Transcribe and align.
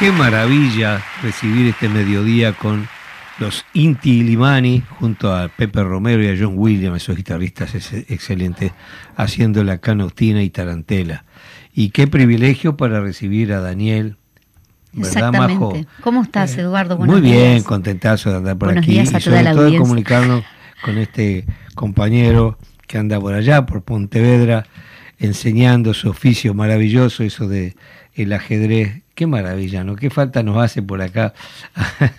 Qué 0.00 0.12
maravilla 0.12 1.04
recibir 1.22 1.66
este 1.66 1.90
mediodía 1.90 2.54
con 2.54 2.88
los 3.38 3.66
Inti 3.74 4.22
Limani 4.22 4.82
junto 4.98 5.36
a 5.36 5.48
Pepe 5.48 5.82
Romero 5.82 6.24
y 6.24 6.28
a 6.28 6.36
John 6.40 6.54
Williams, 6.56 7.02
esos 7.02 7.16
guitarristas 7.16 7.74
excelentes, 8.08 8.72
haciendo 9.14 9.62
la 9.62 9.76
canotina 9.76 10.42
y 10.42 10.48
tarantela. 10.48 11.26
Y 11.74 11.90
qué 11.90 12.06
privilegio 12.06 12.78
para 12.78 13.00
recibir 13.00 13.52
a 13.52 13.60
Daniel. 13.60 14.16
¿Verdad, 14.94 15.32
Majo? 15.34 15.74
¿Cómo 16.00 16.22
estás, 16.22 16.56
eh, 16.56 16.62
Eduardo? 16.62 16.96
muy 16.96 17.20
bien, 17.20 17.62
contentazo 17.62 18.30
de 18.30 18.36
andar 18.38 18.56
por 18.56 18.76
aquí 18.76 19.00
y 19.00 19.06
sobre 19.06 19.44
todo 19.44 19.70
de 19.70 19.76
comunicarnos 19.76 20.44
con 20.82 20.96
este 20.96 21.44
compañero 21.74 22.58
que 22.86 22.96
anda 22.96 23.20
por 23.20 23.34
allá, 23.34 23.66
por 23.66 23.82
Pontevedra, 23.82 24.64
enseñando 25.18 25.92
su 25.92 26.08
oficio 26.08 26.54
maravilloso, 26.54 27.22
eso 27.22 27.46
de 27.48 27.76
el 28.14 28.32
ajedrez. 28.32 29.02
Qué 29.20 29.26
maravilla, 29.26 29.84
¿no? 29.84 29.96
Qué 29.96 30.08
falta 30.08 30.42
nos 30.42 30.56
hace 30.56 30.80
por 30.80 31.02
acá. 31.02 31.34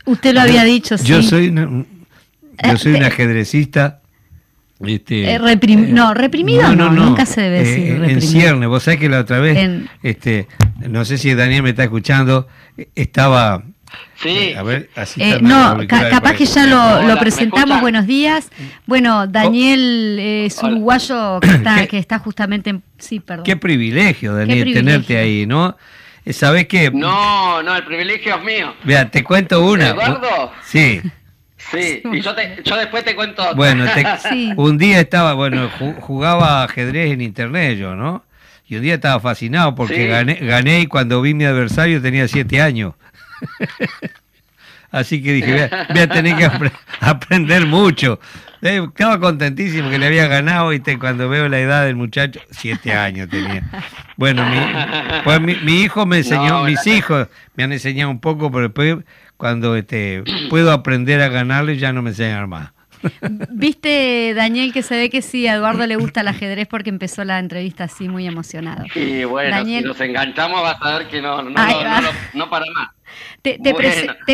Usted 0.06 0.36
lo 0.36 0.42
había 0.42 0.64
dicho, 0.64 1.00
sí. 1.00 1.08
Yo 1.08 1.24
soy, 1.24 1.52
yo 1.52 2.78
soy 2.78 2.94
un 2.94 3.02
eh, 3.02 3.08
ajedrecista. 3.08 4.02
Este, 4.86 5.34
eh, 5.34 5.40
no, 5.90 6.14
reprimido 6.14 6.76
no, 6.76 6.92
nunca 6.92 7.26
se 7.26 7.42
debe 7.42 7.64
decir. 7.64 8.04
en 8.04 8.22
cierne, 8.22 8.68
vos 8.68 8.84
sabés 8.84 9.00
que 9.00 9.10
la 9.10 9.22
otra 9.22 9.40
vez, 9.40 9.82
este, 10.04 10.48
no 10.78 11.04
sé 11.04 11.18
si 11.18 11.34
Daniel 11.34 11.64
me 11.64 11.72
está 11.72 11.86
escuchando, 11.86 12.48
estaba 12.94 13.64
Sí. 14.22 14.30
Eh, 14.30 14.56
a 14.56 14.62
ver, 14.62 14.92
así 14.96 15.20
eh, 15.24 15.40
no, 15.42 15.80
capaz 15.88 16.36
que 16.36 16.46
ya 16.46 16.68
lo, 16.68 17.20
presentamos. 17.20 17.82
Buenos 17.82 18.06
días. 18.06 18.52
Bueno, 18.86 19.26
Daniel 19.26 20.20
es 20.20 20.62
uruguayo 20.62 21.40
que 21.40 21.50
está, 21.50 21.88
que 21.88 21.98
está 21.98 22.20
justamente 22.20 22.70
en... 22.70 22.84
Sí, 23.00 23.20
perdón. 23.20 23.44
Qué 23.44 23.58
privilegio, 23.58 24.36
Daniel, 24.36 24.72
tenerte 24.72 25.18
ahí, 25.18 25.48
¿no? 25.48 25.76
Eh, 26.26 26.34
¿Sabés 26.34 26.68
qué? 26.68 26.92
No, 26.92 27.64
no, 27.64 27.76
el 27.76 27.84
privilegio 27.84 28.36
es 28.36 28.44
mío. 28.44 28.76
Vea, 28.84 29.10
te 29.10 29.24
cuento 29.24 29.64
una. 29.66 29.90
¿Eduardo? 29.90 30.52
Sí. 30.64 31.02
Sí, 31.72 32.02
y 32.12 32.22
yo, 32.22 32.36
te, 32.36 32.62
yo 32.64 32.76
después 32.76 33.04
te 33.06 33.16
cuento 33.16 33.42
otra. 33.44 33.54
Bueno, 33.56 33.86
un 34.58 34.78
día 34.78 35.00
estaba, 35.00 35.34
bueno, 35.34 35.70
jugaba 36.02 36.64
ajedrez 36.64 37.12
en 37.12 37.22
internet 37.22 37.78
yo, 37.78 37.96
¿no? 37.96 38.26
Y 38.68 38.76
un 38.76 38.82
día 38.82 38.96
estaba 38.96 39.20
fascinado 39.20 39.76
porque 39.76 40.08
gané, 40.08 40.36
gané 40.36 40.82
y 40.82 40.88
cuando 40.88 41.22
vi 41.22 41.34
mi 41.34 41.46
adversario 41.46 42.02
tenía 42.02 42.28
siete 42.28 42.62
años. 42.62 42.94
Así 44.92 45.24
que 45.24 45.34
dije, 45.34 45.70
voy 45.90 46.00
a, 46.02 46.08
tener 46.08 46.38
que 46.38 46.50
aprender 47.00 47.66
mucho. 47.66 48.20
Eh, 48.62 48.82
estaba 48.88 49.20
contentísimo 49.20 49.90
que 49.90 49.98
le 49.98 50.06
había 50.06 50.28
ganado 50.28 50.72
y 50.72 50.80
te, 50.80 51.00
cuando 51.00 51.28
veo 51.28 51.50
la 51.50 51.60
edad 51.60 51.86
del 51.86 51.96
muchacho, 51.96 52.40
siete 52.52 52.94
años 52.94 53.28
tenía. 53.30 53.64
Bueno, 54.18 54.46
mi, 54.46 54.58
pues 55.24 55.42
mi, 55.42 55.82
hijo 55.82 56.06
me 56.06 56.18
enseñó, 56.18 56.64
mis 56.64 56.86
hijos 56.86 57.28
me 57.56 57.64
han 57.64 57.72
enseñado 57.72 58.12
un 58.12 58.20
poco, 58.20 58.52
pero 58.52 58.64
después 58.64 58.98
cuando 59.38 59.76
este, 59.76 60.24
puedo 60.50 60.72
aprender 60.72 61.22
a 61.22 61.30
ganarle 61.30 61.78
ya 61.78 61.92
no 61.92 62.04
me 62.04 62.12
enseñan 62.12 62.48
más. 62.48 62.72
Viste, 63.50 64.34
Daniel, 64.36 64.72
que 64.72 64.84
se 64.84 64.96
ve 64.96 65.10
que 65.10 65.24
sí, 65.24 65.48
a 65.48 65.56
Eduardo 65.56 65.88
le 65.88 65.96
gusta 65.96 66.22
el 66.22 66.28
ajedrez 66.28 66.68
porque 66.68 66.90
empezó 66.90 67.24
la 67.24 67.40
entrevista 67.40 67.86
así 67.86 68.08
muy 68.08 68.28
emocionado. 68.28 68.86
Y 68.94 69.24
bueno, 69.24 69.66
si 69.66 69.82
nos 69.82 70.00
enganchamos 70.00 70.62
vas 70.62 70.78
a 70.82 71.00
ver 71.00 71.08
que 71.08 71.22
no, 71.22 71.42
no, 71.42 71.52
no 72.34 72.50
para 72.50 72.66
más. 72.76 72.90
Te, 73.42 73.58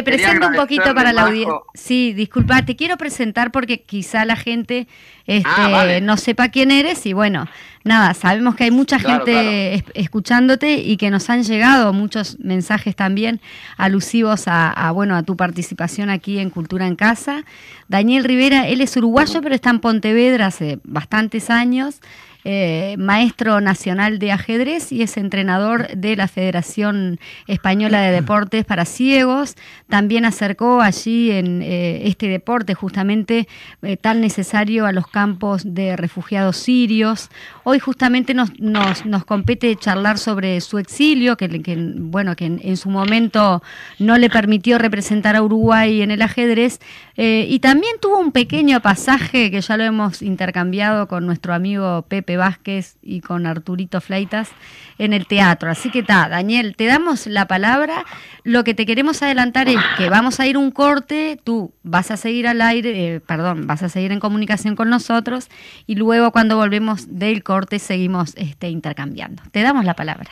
presento 0.03 0.47
un 0.47 0.56
poquito 0.56 0.94
para 0.94 1.13
la 1.13 1.24
audiencia. 1.24 1.56
Sí, 1.74 2.13
disculpa, 2.13 2.65
te 2.65 2.75
quiero 2.75 2.97
presentar 2.97 3.51
porque 3.51 3.81
quizá 3.81 4.25
la 4.25 4.35
gente 4.35 4.88
este, 5.25 5.50
ah, 5.50 6.00
no 6.01 6.18
sepa 6.18 6.50
quién 6.50 6.71
eres 6.71 7.06
y 7.06 7.13
bueno, 7.13 7.47
nada, 7.83 8.13
sabemos 8.13 8.56
que 8.56 8.65
hay 8.65 8.71
mucha 8.71 9.00
gente 9.00 9.83
escuchándote 9.94 10.75
y 10.75 10.97
que 10.97 11.09
nos 11.09 11.29
han 11.29 11.44
llegado 11.44 11.94
muchos 11.94 12.39
mensajes 12.39 12.95
también 12.95 13.41
alusivos 13.77 14.47
a, 14.47 14.69
a, 14.69 14.91
bueno, 14.91 15.15
a 15.15 15.23
tu 15.23 15.35
participación 15.35 16.09
aquí 16.09 16.39
en 16.39 16.50
Cultura 16.50 16.88
en 16.88 16.95
Casa. 16.95 17.44
Daniel 17.88 18.23
Rivera, 18.23 18.68
él 18.68 18.81
es 18.81 18.95
uruguayo, 18.97 19.41
pero 19.41 19.56
está 19.56 19.69
en 19.69 19.80
Pontevedra 19.80 20.47
hace 20.47 20.80
bastantes 20.83 21.50
años. 21.50 22.00
Eh, 22.49 22.95
maestro 22.97 23.59
nacional 23.59 24.19
de 24.19 24.31
ajedrez 24.31 24.94
y 24.94 25.01
es 25.01 25.17
entrenador 25.17 25.89
de 25.89 26.15
la 26.15 26.29
Federación 26.29 27.19
Española 27.45 27.99
de 27.99 28.13
Deportes 28.13 28.63
para 28.63 28.85
Ciegos. 28.85 29.57
También 29.89 30.23
acercó 30.23 30.79
allí 30.79 31.29
en 31.29 31.61
eh, 31.61 32.07
este 32.07 32.29
deporte 32.29 32.73
justamente 32.73 33.49
eh, 33.81 33.97
tan 33.97 34.21
necesario 34.21 34.85
a 34.85 34.94
los 34.94 35.07
campos 35.07 35.63
de 35.73 35.97
refugiados 35.97 36.55
sirios. 36.55 37.31
Hoy 37.69 37.79
justamente 37.79 38.33
nos, 38.33 38.57
nos, 38.61 39.05
nos 39.05 39.25
compete 39.25 39.75
charlar 39.75 40.19
sobre 40.19 40.61
su 40.61 40.77
exilio, 40.77 41.35
que, 41.35 41.49
bueno, 41.97 42.33
que 42.37 42.45
en, 42.45 42.77
su 42.77 42.89
momento 42.89 43.61
no 43.99 44.18
le 44.18 44.30
permitió 44.30 44.77
representar 44.77 45.35
a 45.35 45.42
Uruguay 45.42 46.01
en 46.01 46.11
el 46.11 46.21
ajedrez, 46.21 46.80
y 47.18 47.59
también 47.59 47.95
tuvo 47.99 48.19
un 48.19 48.31
pequeño 48.31 48.80
pasaje 48.80 49.51
que 49.51 49.59
ya 49.59 49.75
lo 49.75 49.83
hemos 49.83 50.21
intercambiado 50.21 51.09
con 51.09 51.25
nuestro 51.25 51.53
amigo 51.53 52.06
Pepe 52.07 52.37
Vázquez 52.37 52.95
y 53.01 53.19
con 53.19 53.45
Arturito 53.45 53.99
Fleitas 53.99 54.49
en 54.97 55.11
el 55.11 55.27
teatro. 55.27 55.69
Así 55.69 55.89
que 55.89 55.99
está, 55.99 56.30
Daniel, 56.30 56.75
te 56.77 56.85
damos 56.85 57.27
la 57.27 57.47
palabra. 57.47 58.06
Lo 58.44 58.63
que 58.63 58.75
te 58.75 58.85
queremos 58.85 59.21
adelantar 59.23 59.68
es 59.68 59.77
que 59.97 60.09
vamos 60.09 60.39
a 60.39 60.47
ir 60.47 60.57
un 60.57 60.71
corte, 60.71 61.39
tú 61.44 61.73
vas 61.83 62.11
a 62.11 62.18
seguir 62.18 62.47
al 62.47 62.61
aire, 62.61 63.15
eh, 63.15 63.19
perdón, 63.19 63.68
vas 63.68 63.83
a 63.83 63.89
seguir 63.89 64.11
en 64.11 64.19
comunicación 64.19 64.75
con 64.75 64.89
nosotros 64.89 65.49
y 65.85 65.95
luego 65.95 66.31
cuando 66.31 66.56
volvemos 66.56 67.07
del 67.09 67.44
corte 67.44 67.56
seguimos 67.80 68.35
este, 68.35 68.69
intercambiando. 68.69 69.44
Te 69.52 69.61
damos 69.61 69.85
la 69.85 69.95
palabra. 69.95 70.30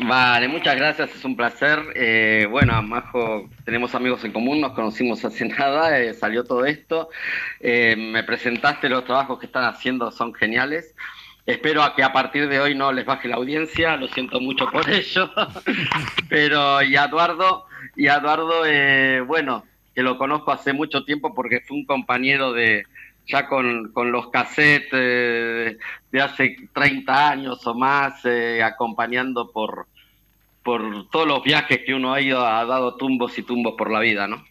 Vale, 0.00 0.46
muchas 0.46 0.76
gracias, 0.76 1.12
es 1.12 1.24
un 1.24 1.36
placer. 1.36 1.80
Eh, 1.96 2.46
bueno, 2.48 2.80
Majo, 2.82 3.50
tenemos 3.64 3.96
amigos 3.96 4.24
en 4.24 4.30
común, 4.30 4.60
nos 4.60 4.72
conocimos 4.72 5.24
hace 5.24 5.44
nada, 5.48 5.98
eh, 5.98 6.14
salió 6.14 6.44
todo 6.44 6.64
esto. 6.66 7.08
Eh, 7.58 7.96
me 7.96 8.22
presentaste 8.22 8.88
los 8.88 9.04
trabajos 9.04 9.40
que 9.40 9.46
están 9.46 9.64
haciendo, 9.64 10.12
son 10.12 10.32
geniales. 10.34 10.94
Espero 11.46 11.82
que 11.96 12.04
a 12.04 12.12
partir 12.12 12.48
de 12.48 12.60
hoy 12.60 12.76
no 12.76 12.92
les 12.92 13.06
baje 13.06 13.26
la 13.26 13.36
audiencia, 13.36 13.96
lo 13.96 14.06
siento 14.06 14.40
mucho 14.40 14.70
por 14.70 14.88
ello. 14.90 15.30
Pero, 16.28 16.80
y 16.82 16.94
Eduardo, 16.94 17.66
y 17.96 18.06
Eduardo, 18.06 18.62
bueno, 19.26 19.64
que 19.96 20.02
lo 20.02 20.16
conozco 20.16 20.52
hace 20.52 20.72
mucho 20.72 21.04
tiempo 21.04 21.34
porque 21.34 21.60
fue 21.66 21.76
un 21.76 21.84
compañero 21.84 22.52
de, 22.52 22.86
ya 23.28 23.46
con, 23.46 23.92
con 23.92 24.10
los 24.10 24.30
cassettes 24.30 24.88
eh, 24.92 25.78
de 26.10 26.20
hace 26.20 26.56
30 26.72 27.30
años 27.30 27.66
o 27.66 27.74
más, 27.74 28.24
eh, 28.24 28.62
acompañando 28.62 29.50
por, 29.52 29.86
por 30.62 31.08
todos 31.10 31.28
los 31.28 31.42
viajes 31.42 31.80
que 31.84 31.94
uno 31.94 32.14
ha 32.14 32.20
ido, 32.20 32.44
ha 32.44 32.64
dado 32.64 32.96
tumbos 32.96 33.38
y 33.38 33.42
tumbos 33.42 33.74
por 33.76 33.90
la 33.90 34.00
vida, 34.00 34.26
¿no? 34.26 34.44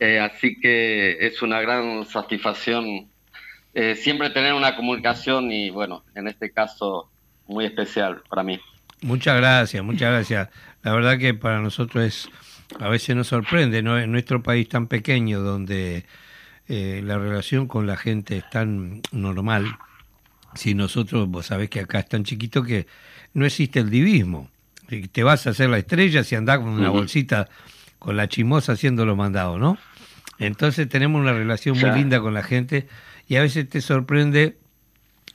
Eh, 0.00 0.18
así 0.18 0.58
que 0.60 1.16
es 1.24 1.42
una 1.42 1.60
gran 1.60 2.04
satisfacción 2.06 3.08
siempre 3.96 4.28
tener 4.28 4.52
una 4.52 4.76
comunicación 4.76 5.50
y, 5.50 5.70
bueno, 5.70 6.04
en 6.14 6.28
este 6.28 6.52
caso, 6.52 7.10
muy 7.46 7.64
especial 7.64 8.20
para 8.28 8.42
mí. 8.42 8.60
Muchas 9.00 9.38
gracias, 9.38 9.82
muchas 9.82 10.10
gracias. 10.10 10.50
La 10.82 10.92
verdad 10.92 11.16
que 11.16 11.32
para 11.32 11.60
nosotros 11.60 12.04
es, 12.04 12.28
a 12.78 12.90
veces 12.90 13.16
nos 13.16 13.28
sorprende, 13.28 13.82
¿no? 13.82 13.98
En 13.98 14.12
nuestro 14.12 14.42
país 14.42 14.68
tan 14.68 14.88
pequeño, 14.88 15.40
donde 15.40 16.04
eh, 16.68 17.02
la 17.04 17.18
relación 17.18 17.66
con 17.66 17.86
la 17.86 17.96
gente 17.96 18.36
es 18.38 18.50
tan 18.50 19.02
normal, 19.10 19.78
si 20.54 20.74
nosotros, 20.74 21.28
vos 21.28 21.46
sabés 21.46 21.70
que 21.70 21.80
acá 21.80 22.00
es 22.00 22.08
tan 22.08 22.24
chiquito 22.24 22.62
que 22.62 22.86
no 23.34 23.46
existe 23.46 23.80
el 23.80 23.90
divismo. 23.90 24.50
Te 25.12 25.22
vas 25.22 25.46
a 25.46 25.50
hacer 25.50 25.70
la 25.70 25.78
estrella 25.78 26.22
si 26.22 26.34
andás 26.34 26.58
con 26.58 26.68
una 26.68 26.90
bolsita 26.90 27.48
con 27.98 28.16
la 28.16 28.28
chimosa 28.28 28.72
haciendo 28.72 29.06
los 29.06 29.16
mandados, 29.16 29.58
¿no? 29.58 29.78
Entonces 30.38 30.88
tenemos 30.88 31.20
una 31.20 31.32
relación 31.32 31.78
muy 31.78 31.90
linda 31.92 32.20
con 32.20 32.34
la 32.34 32.42
gente 32.42 32.88
y 33.28 33.36
a 33.36 33.42
veces 33.42 33.68
te 33.68 33.80
sorprende 33.80 34.58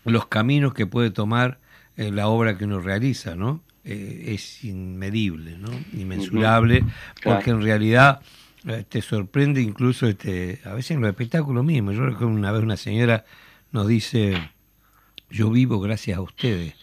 los 0.04 0.28
caminos 0.28 0.74
que 0.74 0.86
puede 0.86 1.10
tomar 1.10 1.60
eh, 1.96 2.12
la 2.12 2.28
obra 2.28 2.58
que 2.58 2.66
uno 2.66 2.80
realiza, 2.80 3.36
¿no? 3.36 3.62
Eh, 3.84 4.34
es 4.34 4.64
inmedible, 4.66 5.58
¿no? 5.58 5.70
Inmensurable, 5.94 6.84
porque 7.24 7.52
en 7.52 7.62
realidad 7.62 8.20
eh, 8.20 8.26
te 8.90 9.02
sorprende 9.02 9.62
incluso 9.62 10.08
este 10.08 10.62
a 10.66 10.74
veces 10.74 10.92
en 10.92 11.02
los 11.02 11.10
espectáculos 11.10 11.64
mismos. 11.64 11.96
Yo 11.96 12.06
recuerdo 12.06 12.28
una 12.28 12.52
vez 12.52 12.64
una 12.64 12.78
señora 12.78 13.26
nos 13.72 13.88
dice, 13.88 14.52
yo 15.30 15.50
vivo 15.50 15.80
gracias 15.80 16.18
a 16.18 16.22
ustedes. 16.22 16.74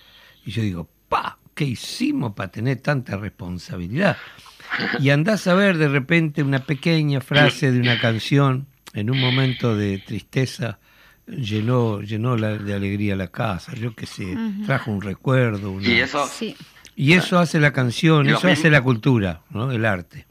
Y 0.44 0.50
yo 0.50 0.62
digo, 0.62 0.88
pa, 1.08 1.38
¿qué 1.54 1.64
hicimos 1.64 2.34
para 2.34 2.50
tener 2.50 2.80
tanta 2.80 3.16
responsabilidad? 3.16 4.16
Y 5.00 5.10
andás 5.10 5.46
a 5.46 5.54
ver 5.54 5.78
de 5.78 5.88
repente 5.88 6.42
una 6.42 6.60
pequeña 6.60 7.20
frase 7.20 7.70
de 7.70 7.80
una 7.80 8.00
canción 8.00 8.66
en 8.92 9.10
un 9.10 9.20
momento 9.20 9.76
de 9.76 9.98
tristeza 9.98 10.78
llenó 11.26 12.02
llenó 12.02 12.36
la, 12.36 12.58
de 12.58 12.74
alegría 12.74 13.16
la 13.16 13.28
casa 13.28 13.72
yo 13.74 13.94
qué 13.94 14.04
sé 14.04 14.36
trajo 14.66 14.90
un 14.90 15.00
recuerdo 15.00 15.80
y 15.80 16.00
eso 16.00 16.28
Y 16.96 17.14
eso 17.14 17.38
hace 17.38 17.58
la 17.58 17.72
canción, 17.72 18.28
eso 18.28 18.48
hace 18.48 18.70
la 18.70 18.82
cultura, 18.82 19.40
¿no? 19.50 19.72
El 19.72 19.84
arte. 19.84 20.26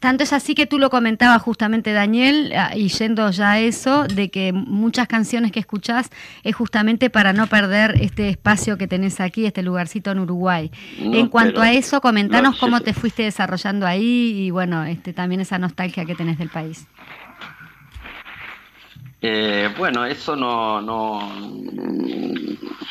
Tanto 0.00 0.24
es 0.24 0.32
así 0.32 0.54
que 0.54 0.66
tú 0.66 0.78
lo 0.78 0.90
comentabas 0.90 1.40
justamente, 1.40 1.92
Daniel, 1.92 2.52
ah, 2.56 2.76
y 2.76 2.88
yendo 2.88 3.30
ya 3.30 3.52
a 3.52 3.60
eso, 3.60 4.04
de 4.04 4.30
que 4.30 4.52
muchas 4.52 5.08
canciones 5.08 5.52
que 5.52 5.60
escuchás 5.60 6.10
es 6.42 6.54
justamente 6.54 7.10
para 7.10 7.32
no 7.32 7.46
perder 7.46 7.96
este 8.00 8.28
espacio 8.28 8.76
que 8.76 8.86
tenés 8.86 9.20
aquí, 9.20 9.46
este 9.46 9.62
lugarcito 9.62 10.10
en 10.10 10.18
Uruguay. 10.18 10.70
en 10.98 11.28
cuanto 11.28 11.60
a 11.60 11.72
eso, 11.72 12.00
comentanos 12.00 12.56
cómo 12.58 12.80
te 12.80 12.92
fuiste 12.92 13.22
desarrollando 13.22 13.86
ahí 13.86 14.44
y 14.46 14.50
bueno, 14.50 14.84
este, 14.84 15.12
también 15.12 15.40
esa 15.40 15.58
nostalgia 15.58 16.04
que 16.04 16.14
tenés 16.14 16.38
del 16.38 16.48
país. 16.48 16.86
Eh, 19.26 19.70
bueno, 19.78 20.04
eso 20.04 20.36
no, 20.36 20.82
no 20.82 21.18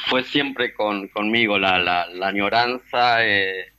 fue 0.07 0.23
siempre 0.23 0.73
con, 0.73 1.07
conmigo, 1.09 1.59
la, 1.59 1.77
la, 1.77 2.07
la 2.07 2.27
añoranza, 2.29 3.23
eh, 3.23 3.71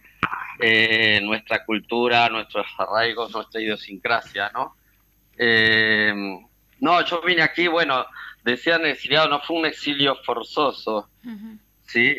eh, 0.60 1.20
nuestra 1.20 1.64
cultura, 1.64 2.28
nuestros 2.28 2.64
arraigos, 2.78 3.32
nuestra 3.32 3.60
idiosincrasia, 3.60 4.52
¿no? 4.54 4.76
no, 6.78 7.04
yo 7.04 7.22
vine 7.22 7.42
aquí, 7.42 7.66
bueno, 7.66 8.06
decían 8.44 8.86
exiliado, 8.86 9.28
no 9.28 9.40
fue 9.40 9.56
un 9.56 9.66
exilio 9.66 10.14
forzoso, 10.24 11.10
¿sí? 11.88 12.16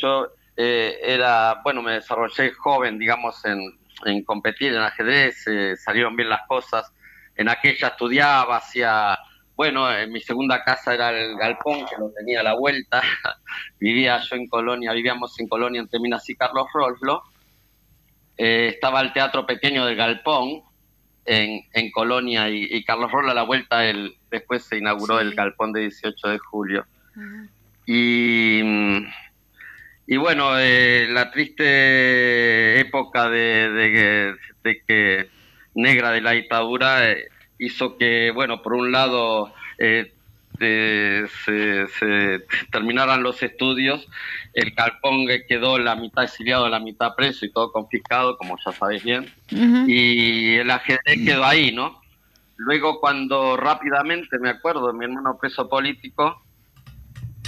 yo 0.00 0.28
era, 0.56 1.60
bueno, 1.62 1.82
me 1.82 1.92
desarrollé 1.92 2.52
joven, 2.52 2.98
digamos, 2.98 3.44
en, 3.44 3.60
en 4.06 4.24
competir 4.24 4.72
en 4.72 4.80
ajedrez, 4.80 5.44
salieron 5.76 6.16
bien 6.16 6.30
las 6.30 6.46
cosas, 6.46 6.90
en 7.36 7.50
aquella 7.50 7.88
estudiaba, 7.88 8.56
hacía 8.56 9.18
bueno, 9.56 9.92
en 9.92 10.10
mi 10.10 10.20
segunda 10.20 10.64
casa 10.64 10.94
era 10.94 11.10
el 11.10 11.36
galpón, 11.36 11.86
que 11.86 11.96
lo 11.96 12.10
tenía 12.10 12.40
a 12.40 12.42
la 12.42 12.54
vuelta. 12.54 13.02
Vivía 13.78 14.18
yo 14.18 14.36
en 14.36 14.48
Colonia, 14.48 14.92
vivíamos 14.92 15.38
en 15.38 15.46
Colonia 15.46 15.80
entre 15.80 16.00
Minas 16.00 16.28
y 16.28 16.34
Carlos 16.34 16.66
Roslo. 16.72 17.22
Eh, 18.36 18.72
estaba 18.74 19.00
el 19.00 19.12
teatro 19.12 19.46
pequeño 19.46 19.86
del 19.86 19.94
galpón 19.94 20.62
en, 21.24 21.62
en 21.72 21.90
Colonia 21.92 22.50
y, 22.50 22.82
Carlos 22.84 23.12
Roslo 23.12 23.30
a 23.30 23.34
la 23.34 23.44
vuelta, 23.44 23.86
el, 23.86 24.16
después 24.28 24.64
se 24.64 24.78
inauguró 24.78 25.20
el 25.20 25.34
galpón 25.34 25.72
de 25.72 25.82
18 25.82 26.28
de 26.28 26.38
julio. 26.38 26.86
Y, 27.86 28.60
y 30.06 30.16
bueno, 30.16 30.58
eh, 30.58 31.06
la 31.10 31.30
triste 31.30 32.80
época 32.80 33.30
de, 33.30 34.36
de, 34.64 34.82
que 34.84 35.28
negra 35.74 36.10
de 36.10 36.20
la 36.20 36.32
dictadura... 36.32 37.08
Eh, 37.12 37.28
hizo 37.58 37.96
que, 37.96 38.30
bueno, 38.30 38.62
por 38.62 38.74
un 38.74 38.92
lado 38.92 39.52
eh, 39.78 40.12
se, 40.58 42.44
terminaran 42.70 43.22
los 43.22 43.42
estudios, 43.42 44.06
el 44.52 44.74
Calpón 44.74 45.26
quedó 45.48 45.78
la 45.78 45.96
mitad 45.96 46.24
exiliado, 46.24 46.68
la 46.68 46.78
mitad 46.78 47.14
preso 47.14 47.44
y 47.44 47.52
todo 47.52 47.72
confiscado, 47.72 48.36
como 48.36 48.56
ya 48.64 48.72
sabéis 48.72 49.02
bien, 49.02 49.32
y 49.50 50.54
el 50.54 50.70
ajedrez 50.70 51.24
quedó 51.24 51.44
ahí, 51.44 51.72
¿no? 51.72 52.00
Luego 52.56 53.00
cuando 53.00 53.56
rápidamente, 53.56 54.38
me 54.38 54.50
acuerdo, 54.50 54.92
mi 54.92 55.04
hermano 55.04 55.36
preso 55.40 55.68
político, 55.68 56.40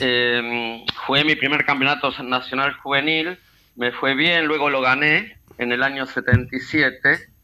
eh, 0.01 0.85
jugué 1.07 1.25
mi 1.25 1.37
primer 1.37 1.65
campeonato 1.65 2.11
nacional 2.25 2.75
juvenil, 2.75 3.39
me 3.77 3.93
fue 3.93 4.15
bien, 4.15 4.47
luego 4.47 4.69
lo 4.69 4.81
gané 4.81 5.39
en 5.59 5.71
el 5.71 5.83
año 5.83 6.07
77 6.07 7.36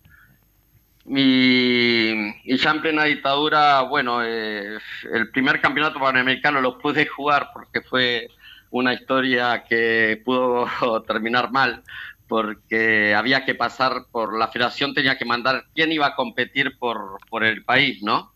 y, 1.04 2.56
ya 2.56 2.70
en 2.70 2.80
plena 2.80 3.04
dictadura, 3.04 3.82
bueno, 3.82 4.22
eh, 4.24 4.78
el 5.12 5.30
primer 5.30 5.60
campeonato 5.60 5.98
panamericano 5.98 6.60
lo 6.60 6.78
pude 6.78 7.06
jugar 7.06 7.50
porque 7.52 7.80
fue 7.80 8.28
una 8.70 8.94
historia 8.94 9.64
que 9.68 10.20
pudo 10.24 10.66
terminar 11.06 11.50
mal, 11.50 11.82
porque 12.28 13.14
había 13.14 13.44
que 13.44 13.54
pasar 13.54 14.06
por 14.10 14.38
la 14.38 14.48
federación, 14.48 14.94
tenía 14.94 15.18
que 15.18 15.24
mandar 15.24 15.64
quién 15.74 15.92
iba 15.92 16.06
a 16.06 16.14
competir 16.14 16.78
por, 16.78 17.18
por 17.28 17.44
el 17.44 17.64
país, 17.64 18.02
¿no? 18.02 18.32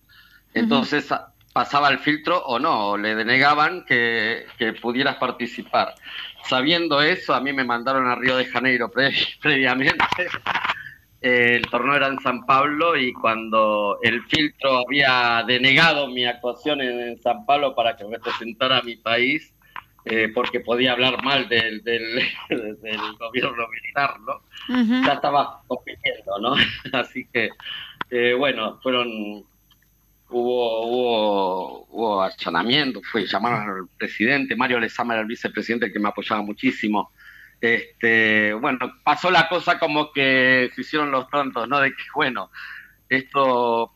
Entonces 0.52 1.08
pasaba 1.52 1.88
el 1.88 1.98
filtro 2.00 2.42
o 2.44 2.58
no, 2.58 2.90
o 2.90 2.96
le 2.98 3.14
denegaban 3.14 3.84
que, 3.84 4.46
que, 4.58 4.72
pudieras 4.72 5.16
participar. 5.16 5.94
Sabiendo 6.44 7.00
eso, 7.00 7.34
a 7.34 7.40
mí 7.40 7.52
me 7.52 7.64
mandaron 7.64 8.06
a 8.06 8.14
Río 8.14 8.36
de 8.36 8.46
Janeiro 8.46 8.90
previamente 9.40 10.28
el 11.20 11.66
torneo 11.68 11.94
era 11.94 12.08
en 12.08 12.20
San 12.20 12.44
Pablo 12.44 12.96
y 12.96 13.12
cuando 13.12 13.98
el 14.02 14.22
filtro 14.24 14.84
había 14.86 15.42
denegado 15.46 16.08
mi 16.08 16.24
actuación 16.24 16.80
en, 16.80 17.18
San 17.20 17.46
Pablo 17.46 17.74
para 17.74 17.96
que 17.96 18.04
representara 18.04 18.78
a 18.78 18.82
mi 18.82 18.96
país, 18.96 19.54
eh, 20.04 20.30
porque 20.34 20.60
podía 20.60 20.92
hablar 20.92 21.22
mal 21.24 21.48
del, 21.48 21.82
del, 21.82 22.20
gobierno 23.18 23.66
militar, 23.68 24.20
¿no? 24.20 25.04
Ya 25.04 25.14
estaba 25.14 25.62
compitiendo, 25.66 26.38
¿no? 26.40 26.54
Así 26.92 27.26
que, 27.32 27.50
eh, 28.10 28.34
bueno, 28.34 28.78
fueron, 28.82 29.08
hubo, 30.28 30.86
hubo, 30.86 31.86
hubo 31.90 32.22
accionamiento, 32.22 33.00
fue, 33.02 33.26
llamaron 33.26 33.68
al 33.68 33.88
presidente, 33.98 34.54
Mario 34.54 34.78
Lezama 34.78 35.14
era 35.14 35.22
el 35.22 35.28
vicepresidente 35.28 35.92
que 35.92 35.98
me 35.98 36.10
apoyaba 36.10 36.42
muchísimo, 36.42 37.10
este, 37.60 38.52
bueno, 38.54 38.78
pasó 39.02 39.30
la 39.30 39.48
cosa 39.48 39.78
como 39.78 40.12
que 40.12 40.70
se 40.74 40.80
hicieron 40.80 41.10
los 41.10 41.28
tontos, 41.28 41.68
¿no? 41.68 41.80
De 41.80 41.90
que, 41.90 42.02
bueno, 42.14 42.50
esto, 43.08 43.92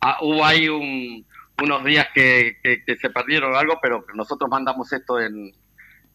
ah, 0.00 0.18
hubo 0.20 0.44
ahí 0.44 0.68
unos 0.68 1.84
días 1.84 2.08
que, 2.14 2.58
se 3.00 3.10
perdieron 3.10 3.54
algo, 3.54 3.78
pero 3.80 4.04
nosotros 4.14 4.50
mandamos 4.50 4.92
esto 4.92 5.20
en 5.20 5.52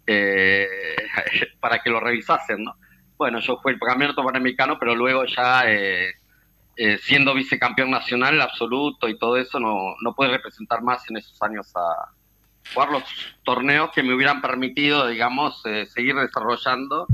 eh, 0.05 0.67
para 1.59 1.79
que 1.79 1.89
lo 1.89 1.99
revisasen, 1.99 2.63
¿no? 2.63 2.75
Bueno, 3.17 3.39
yo 3.39 3.57
fui 3.61 3.73
el 3.73 3.79
campeonato 3.79 4.23
panamericano, 4.23 4.77
pero 4.79 4.95
luego 4.95 5.25
ya 5.25 5.63
eh, 5.65 6.13
eh, 6.75 6.97
siendo 6.99 7.33
vicecampeón 7.33 7.89
nacional 7.89 8.39
absoluto 8.39 9.09
y 9.09 9.17
todo 9.17 9.37
eso, 9.37 9.59
no, 9.59 9.95
no 10.01 10.13
pude 10.13 10.29
representar 10.29 10.83
más 10.83 11.09
en 11.09 11.17
esos 11.17 11.41
años 11.41 11.75
a, 11.75 12.11
jugar 12.73 12.91
los 12.91 13.03
torneos 13.43 13.91
que 13.93 14.03
me 14.03 14.13
hubieran 14.13 14.41
permitido, 14.41 15.07
digamos, 15.07 15.61
eh, 15.65 15.85
seguir 15.85 16.15
desarrollando 16.15 17.07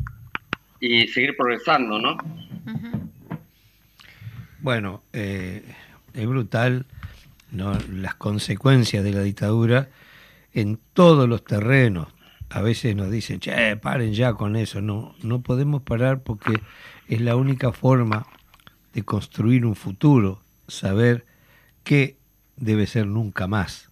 y 0.80 1.08
seguir 1.08 1.36
progresando, 1.38 2.00
¿no? 2.00 2.18
Bueno, 4.60 5.04
eh, 5.14 5.64
es 6.14 6.28
brutal 6.28 6.86
¿no? 7.52 7.78
las 7.92 8.16
consecuencias 8.16 9.04
de 9.04 9.12
la 9.12 9.22
dictadura 9.22 9.90
en 10.54 10.80
todos 10.94 11.28
los 11.28 11.44
terrenos. 11.44 12.08
A 12.50 12.62
veces 12.62 12.96
nos 12.96 13.10
dicen, 13.10 13.40
che, 13.40 13.76
paren 13.78 14.14
ya 14.14 14.34
con 14.34 14.56
eso. 14.56 14.82
No, 14.82 15.16
no 15.24 15.42
podemos 15.42 15.82
parar 15.82 16.22
porque 16.22 16.62
es 17.08 17.22
la 17.22 17.36
única 17.36 17.72
forma 17.72 18.26
de 18.94 19.04
construir 19.04 19.66
un 19.66 19.76
futuro, 19.76 20.42
saber 20.68 21.26
qué 21.84 22.18
debe 22.56 22.86
ser 22.86 23.08
nunca 23.08 23.48
más 23.48 23.90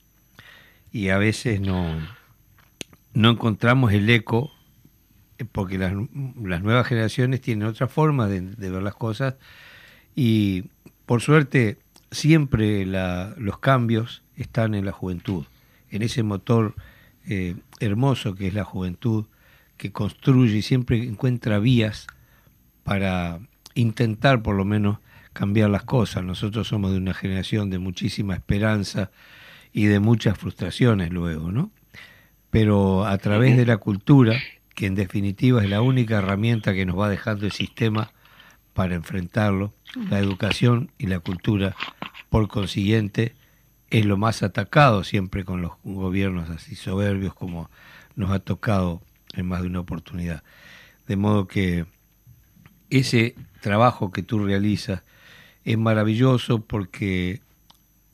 y 0.92 1.10
a 1.10 1.18
veces 1.18 1.62
no, 1.62 1.96
no 3.14 3.30
encontramos 3.30 3.94
el 3.94 4.10
eco 4.10 4.52
eh, 5.38 5.46
porque 5.50 5.78
las, 5.78 5.94
nuevas 5.94 6.88
generaciones 6.88 7.42
tienen 7.42 7.68
otra 7.68 7.88
forma 7.88 8.28
de, 8.28 8.42
ver 8.42 8.84
las 8.84 8.96
cosas 8.96 9.36
y 10.16 10.66
por 11.06 11.22
suerte 11.22 11.80
siempre 12.12 12.86
los 12.86 13.60
cambios 13.60 14.24
están 14.36 14.76
en 14.76 14.86
la 14.86 14.92
juventud, 14.92 15.46
en 15.90 16.02
ese 16.02 16.24
motor 16.24 16.76
eh, 17.28 17.56
hermoso 17.80 18.36
que 18.36 18.48
es 18.48 18.54
la 18.54 18.64
juventud, 18.64 19.26
que 19.78 19.92
construye 19.92 20.58
y 20.58 20.62
siempre 20.62 21.04
encuentra 21.04 21.60
vías 21.60 22.08
para 22.84 23.40
intentar 23.74 24.42
por 24.44 24.56
lo 24.56 24.66
menos 24.66 25.00
cambiar 25.34 25.70
las 25.70 25.84
cosas. 25.84 26.24
Nosotros 26.24 26.68
somos 26.68 26.92
de 26.92 26.98
una 26.98 27.14
generación 27.14 27.70
de 27.70 27.80
muchísima 27.80 28.36
esperanza, 28.36 29.12
y 29.74 29.86
de 29.86 30.00
muchas 30.00 30.38
frustraciones 30.38 31.12
luego, 31.12 31.52
¿no? 31.52 31.72
Pero 32.50 33.06
a 33.06 33.18
través 33.18 33.56
de 33.58 33.66
la 33.66 33.78
cultura, 33.78 34.40
que 34.76 34.86
en 34.86 34.96
definitiva 34.96 35.64
es 35.64 35.70
la 35.70 35.82
única 35.82 36.18
herramienta 36.18 36.74
que 36.74 36.86
nos 36.86 37.00
va 37.00 37.10
dejando 37.10 37.46
el 37.46 37.52
sistema 37.52 38.12
para 38.74 38.96
enfrentarlo, 38.96 39.74
la 40.10 40.20
educación 40.20 40.92
y 40.98 41.08
la 41.08 41.20
cultura, 41.20 41.76
por 42.30 42.48
consiguiente, 42.48 43.36
es 43.90 44.06
lo 44.06 44.18
más 44.18 44.42
atacado 44.42 45.04
siempre 45.04 45.44
con 45.44 45.62
los 45.62 45.74
gobiernos 45.84 46.50
así 46.50 46.76
soberbios 46.76 47.34
como 47.34 47.70
nos 48.16 48.32
ha 48.32 48.40
tocado 48.40 49.02
en 49.34 49.48
más 49.48 49.62
de 49.62 49.68
una 49.68 49.82
oportunidad. 49.82 50.44
De 51.08 51.18
modo 51.18 51.48
que 51.48 51.86
ese 52.90 53.36
trabajo 53.60 54.12
que 54.12 54.24
tú 54.24 54.46
realizas 54.46 55.04
es 55.64 55.78
maravilloso 55.78 56.62
porque 56.62 57.42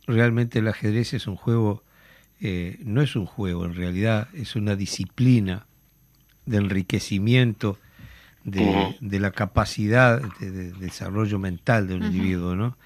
realmente 0.08 0.60
el 0.60 0.68
ajedrez 0.68 1.14
es 1.14 1.28
un 1.28 1.36
juego, 1.36 1.84
eh, 2.40 2.80
no 2.84 3.02
es 3.02 3.16
un 3.16 3.26
juego, 3.26 3.66
en 3.66 3.76
realidad 3.76 4.30
es 4.34 4.56
una 4.56 4.76
disciplina 4.76 5.66
de 6.46 6.58
enriquecimiento 6.58 7.78
de, 8.44 9.20
la 9.20 9.32
capacidad 9.32 10.22
de, 10.40 10.72
desarrollo 10.72 11.38
mental 11.38 11.88
de 11.88 11.96
un 11.96 12.04
individuo, 12.06 12.56
¿no? 12.56 12.78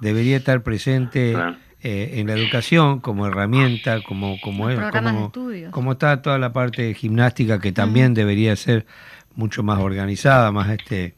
Debería 0.00 0.36
estar 0.36 0.62
presente 0.62 1.36
eh, 1.80 2.14
en 2.14 2.28
la 2.28 2.34
educación 2.34 3.00
como 3.00 3.26
herramienta, 3.26 4.00
como 4.02 4.40
como, 4.40 4.70
es, 4.70 4.78
como, 4.92 5.32
como, 5.72 5.92
está 5.92 6.22
toda 6.22 6.38
la 6.38 6.52
parte 6.52 6.82
de 6.82 6.94
gimnástica 6.94 7.60
que 7.60 7.72
también 7.72 8.14
debería 8.14 8.54
ser 8.54 8.86
mucho 9.34 9.64
más 9.64 9.80
organizada, 9.80 10.52
más 10.52 10.70
este, 10.70 11.16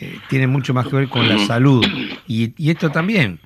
eh, 0.00 0.18
tiene 0.28 0.46
mucho 0.46 0.74
más 0.74 0.86
que 0.86 0.96
ver 0.96 1.08
con 1.08 1.26
la 1.26 1.38
salud. 1.46 1.84
Y, 2.26 2.52
y 2.62 2.70
esto 2.70 2.90
también, 2.90 3.40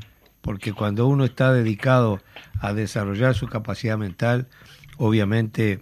porque 0.44 0.74
cuando 0.74 1.06
uno 1.06 1.24
está 1.24 1.54
dedicado 1.54 2.20
a 2.60 2.74
desarrollar 2.74 3.34
su 3.34 3.48
capacidad 3.48 3.96
mental, 3.96 4.46
obviamente 4.98 5.80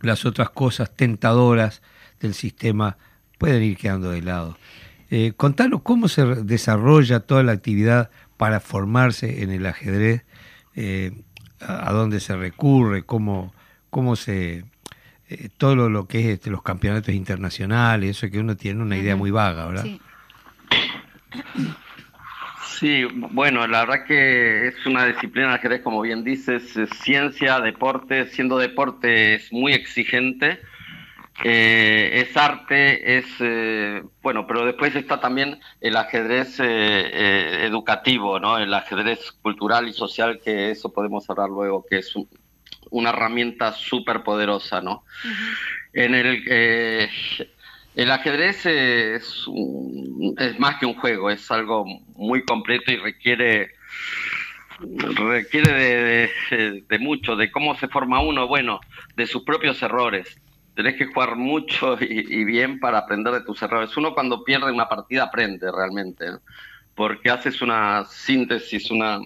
las 0.00 0.24
otras 0.24 0.50
cosas 0.50 0.94
tentadoras 0.94 1.82
del 2.20 2.32
sistema 2.32 2.96
pueden 3.38 3.64
ir 3.64 3.76
quedando 3.76 4.12
de 4.12 4.22
lado. 4.22 4.56
Eh, 5.10 5.32
contanos 5.36 5.82
cómo 5.82 6.06
se 6.06 6.24
desarrolla 6.24 7.20
toda 7.20 7.42
la 7.42 7.50
actividad 7.50 8.10
para 8.36 8.60
formarse 8.60 9.42
en 9.42 9.50
el 9.50 9.66
ajedrez, 9.66 10.24
eh, 10.76 11.20
a, 11.60 11.92
dónde 11.92 12.20
se 12.20 12.36
recurre, 12.36 13.02
cómo, 13.02 13.52
cómo 13.90 14.14
se... 14.14 14.64
Eh, 15.28 15.48
todo 15.58 15.88
lo, 15.88 16.06
que 16.06 16.20
es 16.20 16.26
este, 16.26 16.50
los 16.50 16.62
campeonatos 16.62 17.14
internacionales, 17.14 18.16
eso 18.16 18.30
que 18.30 18.38
uno 18.38 18.56
tiene 18.56 18.80
una 18.80 18.96
idea 18.96 19.16
muy 19.16 19.32
vaga, 19.32 19.66
¿verdad? 19.66 19.82
Sí. 19.82 20.00
Sí, 22.82 23.04
bueno, 23.14 23.64
la 23.68 23.84
verdad 23.84 24.04
que 24.08 24.66
es 24.66 24.86
una 24.86 25.06
disciplina 25.06 25.54
ajedrez, 25.54 25.82
como 25.82 26.00
bien 26.00 26.24
dices, 26.24 26.76
ciencia, 27.04 27.60
deporte, 27.60 28.26
siendo 28.26 28.58
deporte 28.58 29.36
es 29.36 29.52
muy 29.52 29.72
exigente, 29.72 30.58
eh, 31.44 32.10
es 32.26 32.36
arte, 32.36 33.18
es, 33.18 33.26
eh, 33.38 34.02
bueno, 34.20 34.48
pero 34.48 34.66
después 34.66 34.96
está 34.96 35.20
también 35.20 35.60
el 35.80 35.96
ajedrez 35.96 36.58
eh, 36.58 37.66
educativo, 37.66 38.40
¿no? 38.40 38.58
El 38.58 38.74
ajedrez 38.74 39.30
cultural 39.30 39.86
y 39.86 39.92
social, 39.92 40.40
que 40.44 40.72
eso 40.72 40.92
podemos 40.92 41.30
hablar 41.30 41.50
luego, 41.50 41.86
que 41.88 41.98
es 41.98 42.12
una 42.90 43.10
herramienta 43.10 43.70
súper 43.74 44.24
poderosa, 44.24 44.80
¿no? 44.80 45.04
En 45.92 46.16
el 46.16 46.42
el 47.94 48.10
ajedrez 48.10 48.64
es, 48.66 49.46
es 50.38 50.58
más 50.58 50.76
que 50.76 50.86
un 50.86 50.94
juego, 50.94 51.30
es 51.30 51.50
algo 51.50 51.84
muy 52.14 52.44
completo 52.44 52.90
y 52.92 52.96
requiere 52.96 53.70
requiere 54.80 56.30
de, 56.88 56.98
mucho, 56.98 57.36
de 57.36 57.50
cómo 57.50 57.76
se 57.76 57.88
forma 57.88 58.20
uno, 58.20 58.48
bueno, 58.48 58.80
de 59.16 59.26
sus 59.26 59.42
propios 59.44 59.82
errores. 59.82 60.36
Tenés 60.74 60.96
que 60.96 61.06
jugar 61.06 61.36
mucho 61.36 61.98
y, 62.00 62.44
bien 62.44 62.80
para 62.80 62.98
aprender 62.98 63.32
de 63.32 63.42
tus 63.42 63.62
errores. 63.62 63.96
Uno 63.96 64.14
cuando 64.14 64.44
pierde 64.44 64.72
una 64.72 64.88
partida 64.88 65.24
aprende 65.24 65.70
realmente, 65.70 66.26
porque 66.94 67.30
haces 67.30 67.60
una 67.62 68.04
síntesis, 68.06 68.90
una, 68.90 69.20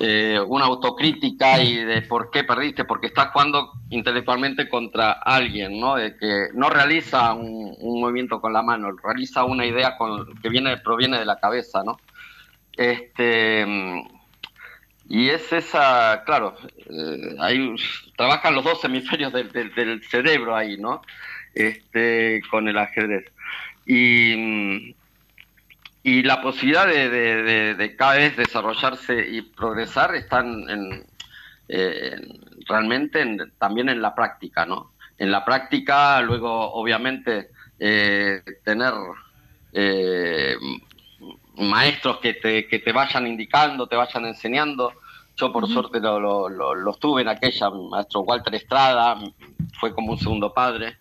eh, 0.00 0.38
una 0.46 0.66
autocrítica 0.66 1.60
y 1.60 1.76
de 1.76 2.02
por 2.02 2.30
qué 2.30 2.44
perdiste, 2.44 2.84
porque 2.84 3.08
estás 3.08 3.30
jugando 3.32 3.72
intelectualmente 3.90 4.68
contra 4.68 5.12
alguien, 5.12 5.80
¿no? 5.80 5.96
De 5.96 6.16
que 6.16 6.48
no 6.54 6.70
realiza 6.70 7.34
un, 7.34 7.76
movimiento 8.00 8.40
con 8.40 8.52
la 8.52 8.62
mano, 8.62 8.96
realiza 9.02 9.44
una 9.44 9.66
idea 9.66 9.96
con, 9.96 10.34
que 10.40 10.48
viene 10.48 10.76
proviene 10.78 11.18
de 11.18 11.24
la 11.24 11.40
cabeza, 11.40 11.82
¿no? 11.84 11.98
Este 12.76 13.66
y 15.08 15.30
es 15.30 15.50
esa, 15.52 16.22
claro, 16.26 16.54
eh, 16.76 17.74
trabajan 18.14 18.54
los 18.54 18.62
dos 18.62 18.84
hemisferios 18.84 19.32
del, 19.32 19.50
del, 19.50 20.04
cerebro 20.04 20.54
ahí, 20.54 20.76
¿no? 20.76 21.00
Este, 21.54 22.42
con 22.50 22.68
el 22.68 22.76
ajedrez. 22.76 23.24
Y, 23.86 24.94
y 26.08 26.22
la 26.22 26.40
posibilidad 26.40 26.86
de, 26.86 27.94
cada 27.98 28.14
vez 28.14 28.34
desarrollarse 28.34 29.28
y 29.28 29.42
progresar 29.42 30.14
están 30.14 30.64
en, 30.70 31.04
realmente 32.66 33.36
también 33.58 33.90
en 33.90 34.00
la 34.00 34.14
práctica, 34.14 34.64
¿no? 34.64 34.92
En 35.18 35.30
la 35.30 35.44
práctica, 35.44 36.22
luego, 36.22 36.72
obviamente, 36.72 37.50
eh, 37.78 38.40
tener 38.64 38.94
eh, 39.72 40.56
maestros 41.56 42.20
que 42.20 42.34
te, 42.34 42.66
que 42.66 42.78
te 42.78 42.92
vayan 42.92 43.26
indicando, 43.26 43.86
te 43.86 43.96
vayan 43.96 44.24
enseñando. 44.24 44.94
Yo, 45.36 45.52
por 45.52 45.68
suerte, 45.68 46.00
lo, 46.00 46.48
lo, 46.48 46.74
lo, 46.74 46.94
tuve 46.94 47.20
en 47.20 47.28
aquella, 47.28 47.68
maestro 47.70 48.20
Walter 48.20 48.54
Estrada, 48.54 49.18
fue 49.78 49.94
como 49.94 50.12
un 50.12 50.18
segundo 50.18 50.54
padre, 50.54 50.96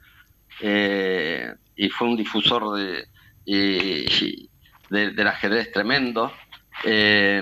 eh, 0.59 1.53
y 1.77 1.87
fue 1.89 2.09
un 2.09 2.17
difusor 2.17 2.75
de 2.77 3.07
del 4.89 5.27
ajedrez 5.27 5.71
tremendo. 5.71 6.31
Eh, 6.83 7.41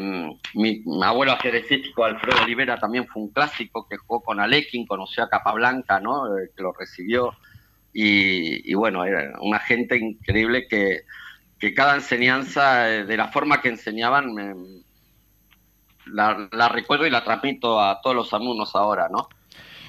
mi, 0.54 0.84
abuelo 1.04 1.34
ajedrecístico 1.34 2.06
Alfredo 2.06 2.44
Olivera 2.44 2.80
también 2.80 3.06
fue 3.08 3.24
un 3.24 3.30
clásico 3.30 3.86
que 3.88 3.98
jugó 3.98 4.22
con 4.22 4.40
Alekin, 4.40 4.86
conoció 4.86 5.24
a 5.24 5.30
Capablanca, 5.30 6.00
¿no? 6.00 6.38
Eh, 6.38 6.52
que 6.56 6.64
lo 6.64 6.72
recibió. 6.74 7.34
Y, 7.98 8.74
bueno, 8.74 9.06
era 9.06 9.40
una 9.40 9.60
gente 9.60 9.98
increíble 9.98 10.68
que, 10.68 11.04
cada 11.74 11.96
enseñanza, 11.96 12.90
eh, 12.94 13.06
de 13.06 13.18
la 13.18 13.30
forma 13.30 13.62
que 13.62 13.70
enseñaban, 13.70 14.36
la, 16.06 16.70
recuerdo 16.70 17.08
y 17.08 17.10
la 17.10 17.24
transmito 17.24 17.80
a 17.80 18.02
todos 18.02 18.16
los 18.16 18.34
alumnos 18.34 18.76
ahora, 18.76 19.08
¿no? 19.10 19.30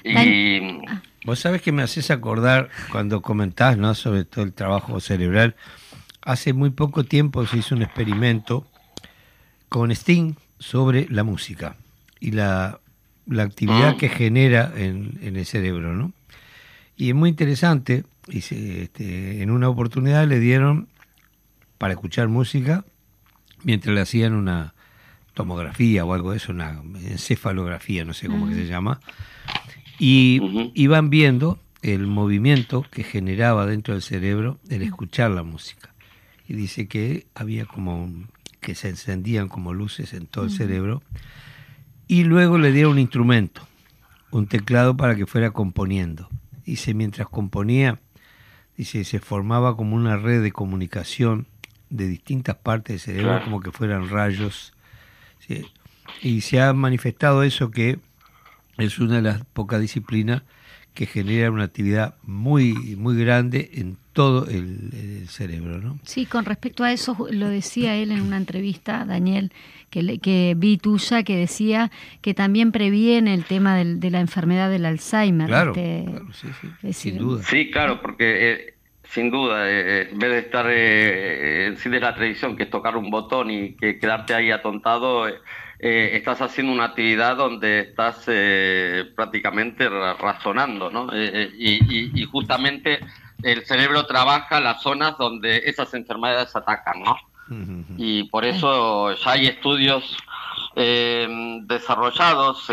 Y, 0.03 0.79
Vos 1.25 1.39
sabés 1.39 1.61
que 1.61 1.73
me 1.73 1.83
haces 1.83 2.09
acordar 2.09 2.69
cuando 2.91 3.21
comentás, 3.21 3.77
¿no? 3.77 3.93
Sobre 3.93 4.23
todo 4.23 4.45
el 4.45 4.53
trabajo 4.53 5.01
cerebral 5.01 5.57
Hace 6.27 6.51
muy 6.51 6.71
poco 6.71 7.05
tiempo 7.05 7.45
se 7.45 7.59
hizo 7.59 7.73
un 7.73 7.83
experimento 7.83 8.67
con 9.69 9.91
Sting 9.91 10.33
sobre 10.59 11.07
la 11.09 11.23
música 11.23 11.77
y 12.19 12.31
la, 12.31 12.81
actividad 13.39 13.91
ah. 13.91 13.97
que 13.97 14.09
genera 14.09 14.73
en, 14.75 15.21
el 15.21 15.45
cerebro, 15.45 15.93
¿no? 15.93 16.11
Y 16.97 17.07
es 17.07 17.15
muy 17.15 17.29
interesante, 17.29 18.03
y 18.27 18.39
este, 18.39 19.41
en 19.41 19.51
una 19.51 19.69
oportunidad 19.69 20.27
le 20.27 20.41
dieron 20.41 20.89
para 21.77 21.93
escuchar 21.93 22.27
música 22.27 22.83
mientras 23.63 23.95
le 23.95 24.01
hacían 24.01 24.33
una 24.33 24.73
tomografía 25.33 26.03
o 26.03 26.13
algo 26.13 26.31
de 26.31 26.37
eso, 26.37 26.51
una 26.51 26.81
encefalografía, 27.05 28.03
no 28.03 28.13
sé 28.13 28.27
cómo 28.27 28.49
que 28.49 28.55
se 28.55 28.67
llama, 28.67 28.99
y 29.97 30.71
iban 30.73 31.09
viendo 31.09 31.57
el 31.83 32.05
movimiento 32.05 32.85
que 32.91 33.03
generaba 33.03 33.65
dentro 33.65 33.93
del 33.93 34.03
cerebro 34.03 34.59
el 34.67 34.81
escuchar 34.81 35.31
la 35.31 35.43
música 35.43 35.93
y 36.47 36.53
dice 36.53 36.87
que 36.87 37.27
había 37.35 37.65
como 37.65 38.09
que 38.61 38.75
se 38.75 38.89
encendían 38.89 39.47
como 39.47 39.73
luces 39.73 40.13
en 40.13 40.25
todo 40.25 40.45
el 40.45 40.51
cerebro 40.51 41.01
y 42.07 42.23
luego 42.23 42.57
le 42.57 42.71
dieron 42.71 42.93
un 42.93 42.99
instrumento, 42.99 43.67
un 44.31 44.47
teclado 44.47 44.95
para 44.95 45.15
que 45.15 45.25
fuera 45.25 45.51
componiendo. 45.51 46.29
Dice, 46.65 46.93
mientras 46.93 47.27
componía, 47.27 47.99
dice, 48.77 49.03
se 49.03 49.19
formaba 49.19 49.75
como 49.75 49.95
una 49.95 50.17
red 50.17 50.41
de 50.41 50.51
comunicación 50.51 51.47
de 51.89 52.07
distintas 52.07 52.55
partes 52.55 53.05
del 53.05 53.15
cerebro, 53.15 53.43
como 53.43 53.59
que 53.59 53.71
fueran 53.71 54.09
rayos. 54.09 54.73
Y 56.21 56.41
se 56.41 56.61
ha 56.61 56.73
manifestado 56.73 57.43
eso 57.43 57.71
que 57.71 57.99
es 58.77 58.99
una 58.99 59.15
de 59.15 59.21
las 59.21 59.45
pocas 59.45 59.81
disciplinas 59.81 60.43
que 60.93 61.05
genera 61.05 61.51
una 61.51 61.65
actividad 61.65 62.15
muy, 62.23 62.95
muy 62.95 63.17
grande 63.17 63.69
en 63.73 63.97
todo 64.17 64.47
el, 64.47 65.27
cerebro, 65.29 65.77
¿no? 65.77 65.99
Sí, 66.01 66.25
con 66.25 66.43
respecto 66.43 66.83
a 66.83 66.91
eso, 66.91 67.27
lo 67.29 67.49
decía 67.49 67.95
él 67.95 68.11
en 68.11 68.21
una 68.21 68.37
entrevista, 68.37 69.05
Daniel, 69.05 69.51
que, 69.91 70.17
que 70.17 70.55
vi 70.57 70.77
tuya, 70.77 71.21
que 71.21 71.35
decía 71.35 71.91
que 72.21 72.33
también 72.33 72.71
previene 72.71 73.35
el 73.35 73.43
tema 73.43 73.75
de 73.75 74.09
la 74.09 74.19
enfermedad 74.19 74.71
del 74.71 74.87
Alzheimer. 74.87 75.45
Claro, 75.47 75.73
este, 75.75 76.05
sí, 76.33 76.47
sí, 76.81 76.93
sin 76.93 77.17
duda. 77.19 77.43
Sí, 77.43 77.69
claro, 77.69 78.01
porque... 78.01 78.51
Eh, 78.51 78.73
sin 79.09 79.31
duda, 79.31 79.69
eh, 79.69 80.01
eh, 80.01 80.09
en 80.11 80.19
vez 80.19 80.31
de 80.31 80.39
estar 80.39 80.65
eh, 80.69 81.67
en 81.67 81.77
sí 81.77 81.87
de 81.87 82.01
la 82.01 82.13
tradición, 82.13 82.57
que 82.57 82.63
es 82.63 82.69
tocar 82.69 82.97
un 82.97 83.09
botón 83.09 83.49
y 83.49 83.73
que 83.77 83.99
quedarte 83.99 84.33
ahí 84.33 84.51
atontado, 84.51 85.25
eh, 85.79 86.11
estás 86.13 86.41
haciendo 86.41 86.73
una 86.73 86.85
actividad 86.85 87.37
donde 87.37 87.81
estás 87.81 88.23
eh, 88.27 89.05
prácticamente 89.15 89.87
razonando, 89.87 90.89
¿no? 90.89 91.09
Eh, 91.13 91.51
y, 91.55 92.23
justamente 92.25 92.99
el 93.43 93.65
cerebro 93.65 94.05
trabaja 94.05 94.59
las 94.59 94.81
zonas 94.81 95.17
donde 95.17 95.63
esas 95.65 95.93
enfermedades 95.93 96.55
atacan, 96.55 97.03
¿no? 97.03 97.17
Y 97.97 98.23
por 98.25 98.43
eso 98.43 99.13
ya 99.13 99.31
hay 99.31 99.47
estudios 99.47 100.17
desarrollados, 100.75 102.67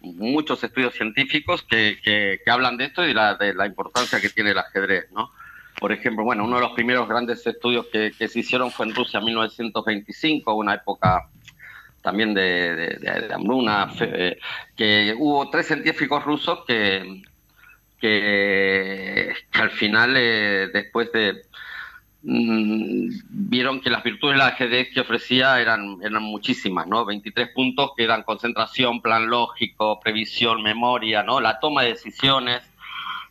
muchos 0.00 0.62
estudios 0.62 0.94
científicos 0.94 1.62
que, 1.62 1.98
que, 2.02 2.50
hablan 2.50 2.76
de 2.76 2.84
esto 2.84 3.04
y 3.04 3.08
de 3.08 3.14
la, 3.14 3.34
de 3.34 3.52
la 3.52 3.66
importancia 3.66 4.20
que 4.20 4.30
tiene 4.30 4.50
el 4.50 4.58
ajedrez, 4.58 5.10
¿no? 5.10 5.32
Por 5.78 5.92
ejemplo, 5.92 6.24
bueno, 6.24 6.44
uno 6.44 6.56
de 6.56 6.62
los 6.62 6.72
primeros 6.72 7.08
grandes 7.08 7.46
estudios 7.46 7.86
que, 7.92 8.12
que 8.16 8.28
se 8.28 8.38
hicieron 8.38 8.70
fue 8.70 8.86
en 8.86 8.94
Rusia 8.94 9.18
en 9.18 9.26
1925, 9.26 10.54
una 10.54 10.74
época 10.74 11.28
también 12.06 12.34
de, 12.34 12.96
de, 13.00 13.34
hambruna, 13.34 13.92
eh, 14.00 14.38
que 14.76 15.12
hubo 15.18 15.50
tres 15.50 15.66
científicos 15.66 16.22
rusos 16.24 16.60
que, 16.64 17.20
que, 18.00 19.32
al 19.52 19.70
final, 19.70 20.14
eh, 20.16 20.68
después 20.72 21.10
de 21.12 21.42
mm, 22.22 23.08
vieron 23.28 23.80
que 23.80 23.90
las 23.90 24.02
virtudes 24.02 24.34
del 24.34 24.42
ajedrez 24.42 24.88
que 24.92 25.00
ofrecía 25.00 25.60
eran, 25.60 25.98
eran 26.02 26.22
muchísimas, 26.22 26.86
¿no? 26.86 27.04
23 27.04 27.48
puntos 27.54 27.92
que 27.96 28.04
eran 28.04 28.22
concentración, 28.22 29.00
plan 29.00 29.28
lógico, 29.28 30.00
previsión, 30.00 30.62
memoria, 30.62 31.22
¿no? 31.22 31.40
La 31.40 31.58
toma 31.60 31.82
de 31.82 31.90
decisiones, 31.90 32.62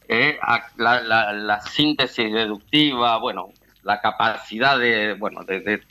eh, 0.08 0.38
la, 0.78 1.62
síntesis 1.62 2.32
deductiva, 2.32 3.18
bueno, 3.18 3.50
la 3.84 4.02
capacidad 4.02 4.78
de, 4.80 5.14
bueno, 5.14 5.44
de, 5.44 5.82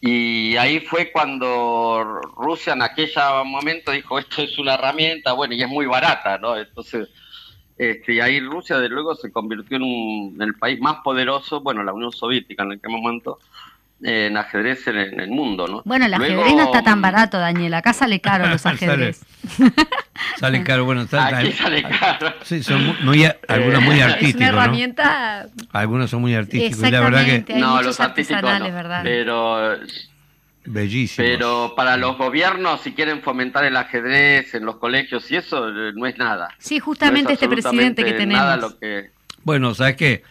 y 0.00 0.56
ahí 0.56 0.80
fue 0.80 1.10
cuando 1.10 2.20
Rusia 2.36 2.74
en 2.74 2.82
aquel 2.82 3.10
momento 3.44 3.92
dijo, 3.92 4.18
esto 4.18 4.42
es 4.42 4.58
una 4.58 4.74
herramienta, 4.74 5.32
bueno, 5.32 5.54
y 5.54 5.62
es 5.62 5.68
muy 5.68 5.86
barata, 5.86 6.38
¿no? 6.38 6.56
Entonces, 6.56 7.08
este, 7.78 8.14
y 8.14 8.20
ahí 8.20 8.40
Rusia, 8.40 8.78
de 8.78 8.88
luego, 8.88 9.14
se 9.14 9.30
convirtió 9.30 9.76
en, 9.76 10.40
el 10.40 10.54
país 10.54 10.80
más 10.80 10.98
poderoso, 11.04 11.60
bueno, 11.60 11.82
la 11.82 11.92
Unión 11.92 12.12
Soviética 12.12 12.62
en 12.62 12.72
aquel 12.72 12.90
momento, 12.90 13.38
en 14.02 14.36
ajedrez 14.36 14.86
en, 14.88 14.96
el 14.96 15.30
mundo, 15.30 15.66
¿no? 15.66 15.82
Bueno, 15.84 16.06
el 16.06 16.14
ajedrez 16.14 16.54
no 16.54 16.64
está 16.64 16.82
tan 16.82 17.02
barato, 17.02 17.38
Daniel. 17.38 17.74
Acá 17.74 17.92
sale 17.92 18.20
caro 18.20 18.46
los 18.48 18.64
ajedrez. 18.64 19.24
sale, 20.38 20.62
caro, 20.64 20.84
bueno, 20.84 21.02
está, 21.02 21.26
Aquí 21.26 21.52
sale 21.52 21.82
caro. 21.82 22.32
Sí, 22.42 22.62
son 22.62 22.96
muy, 23.04 23.26
algunos 23.48 23.82
muy 23.82 24.00
artísticos. 24.00 24.42
Es 24.42 24.48
una 24.50 24.62
herramienta. 24.62 25.46
Algunos 25.72 26.10
son 26.10 26.22
muy 26.22 26.34
artísticos. 26.34 26.90
la 26.90 27.00
verdad 27.00 27.44
que. 27.44 27.54
no, 27.56 27.82
los 27.82 28.00
artísticos 28.00 28.58
no, 28.58 28.72
¿verdad? 28.72 29.00
Pero. 29.02 29.76
Bellísimo. 30.66 31.26
Pero 31.26 31.74
para 31.76 31.96
los 31.96 32.18
gobiernos, 32.18 32.80
si 32.82 32.92
quieren 32.92 33.22
fomentar 33.22 33.64
el 33.64 33.76
ajedrez 33.76 34.54
en 34.54 34.64
los 34.64 34.76
colegios 34.76 35.30
y 35.30 35.36
eso, 35.36 35.70
no 35.70 36.06
es 36.06 36.18
nada. 36.18 36.48
Sí, 36.58 36.78
justamente 36.78 37.34
este 37.34 37.48
presidente 37.48 38.04
que 38.04 38.12
tenemos. 38.12 38.42
Nada 38.42 38.56
lo 38.56 38.78
que... 38.78 39.10
Bueno, 39.44 39.74
¿sabes 39.74 39.96
qué? 39.96 40.24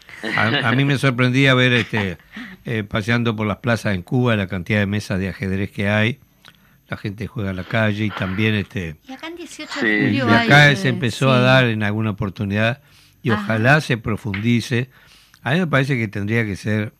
A, 0.63 0.71
mí 0.73 0.83
me 0.83 0.97
sorprendía 0.97 1.53
ver 1.53 1.71
este 1.71 2.17
eh, 2.65 2.83
paseando 2.83 3.35
por 3.35 3.47
las 3.47 3.57
plazas 3.57 3.95
en 3.95 4.01
Cuba 4.01 4.35
la 4.35 4.47
cantidad 4.47 4.79
de 4.79 4.87
mesas 4.87 5.19
de 5.19 5.29
ajedrez 5.29 5.71
que 5.71 5.87
hay. 5.87 6.19
La 6.89 6.97
gente 6.97 7.25
juega 7.25 7.51
en 7.51 7.55
la 7.55 7.63
calle 7.63 8.05
y 8.05 8.09
también 8.09 8.53
este. 8.55 8.97
Y 9.07 9.13
acá 9.13 9.27
en 9.27 9.35
18 9.37 9.81
de 9.81 10.01
julio. 10.01 10.27
Y 10.29 10.33
acá 10.33 10.75
se 10.75 10.89
empezó 10.89 11.31
a 11.31 11.39
dar 11.39 11.65
en 11.65 11.81
alguna 11.81 12.11
oportunidad 12.11 12.81
y 13.23 13.31
ojalá 13.31 13.81
se 13.81 13.97
profundice. 13.97 14.89
A 15.41 15.53
mí 15.53 15.59
me 15.59 15.67
parece 15.67 15.97
que 15.97 16.07
tendría 16.07 16.45
que 16.45 16.55
ser 16.55 16.93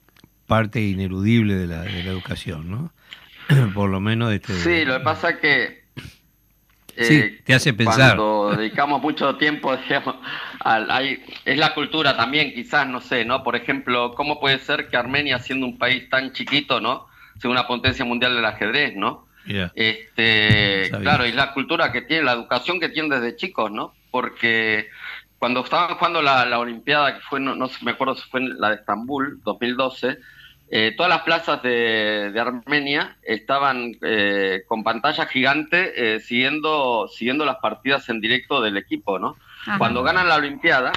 parte 0.48 0.82
ineludible 0.82 1.56
de 1.56 1.68
la, 1.68 1.82
de 1.82 2.04
la 2.04 2.12
educación, 2.12 2.72
¿no? 2.72 2.94
Por 3.74 3.90
lo 3.90 4.00
menos 4.00 4.32
este. 4.32 4.54
Sí, 4.54 4.86
lo 4.86 4.98
que 4.98 5.04
pasa 5.04 5.30
es 5.32 5.38
que 5.38 5.86
sí, 6.98 7.16
eh, 7.16 7.42
te 7.44 7.54
hace 7.54 7.74
pensar. 7.74 8.16
Cuando 8.16 8.56
dedicamos 8.58 9.02
mucho 9.02 9.36
tiempo, 9.36 9.76
digamos, 9.88 10.16
al, 10.60 11.20
es 11.46 11.58
la 11.58 11.74
cultura 11.74 12.16
también, 12.16 12.54
quizás, 12.54 12.88
no 12.88 13.02
sé, 13.02 13.26
¿no? 13.26 13.44
Por 13.44 13.56
ejemplo, 13.56 14.14
¿cómo 14.16 14.40
puede 14.40 14.60
ser 14.60 14.88
que 14.88 14.98
Armenia, 14.98 15.40
siendo 15.40 15.66
un 15.66 15.78
país 15.78 16.10
tan 16.10 16.34
chiquito, 16.34 16.80
¿no? 16.82 17.08
Sea 17.40 17.52
una 17.52 17.68
potencia 17.68 18.06
mundial 18.06 18.36
del 18.36 18.46
ajedrez, 18.46 18.96
¿no? 18.96 19.28
Este, 19.76 20.90
claro, 21.02 21.26
y 21.26 21.32
la 21.32 21.54
cultura 21.54 21.92
que 21.92 22.02
tiene, 22.02 22.24
la 22.24 22.34
educación 22.34 22.80
que 22.80 22.90
tiene 22.90 23.16
desde 23.16 23.36
chicos, 23.36 23.72
¿no? 23.72 23.94
Porque 24.10 24.88
cuando 25.38 25.64
estaban 25.64 25.96
jugando 25.98 26.22
la, 26.22 26.46
la 26.46 26.60
Olimpiada, 26.60 27.16
que 27.16 27.22
fue, 27.22 27.40
no, 27.40 27.56
no 27.56 27.70
me 27.82 27.92
acuerdo 27.92 28.16
si 28.16 28.28
fue 28.30 28.42
la 28.42 28.70
de 28.70 28.76
Estambul, 28.76 29.42
2012, 29.44 30.18
eh, 30.68 30.94
todas 30.98 31.10
las 31.10 31.22
plazas 31.22 31.62
de, 31.62 32.34
Armenia 32.40 33.18
estaban 33.22 33.96
eh, 34.02 34.64
con 34.68 34.84
pantalla 34.84 35.26
gigante 35.28 36.16
eh, 36.16 36.20
siguiendo, 36.20 37.08
siguiendo 37.08 37.46
las 37.46 37.58
partidas 37.58 38.10
en 38.10 38.20
directo 38.20 38.62
del 38.62 38.78
equipo, 38.78 39.20
¿no? 39.20 39.38
Cuando 39.78 40.04
ganan 40.04 40.28
la 40.28 40.36
Olimpiada 40.36 40.92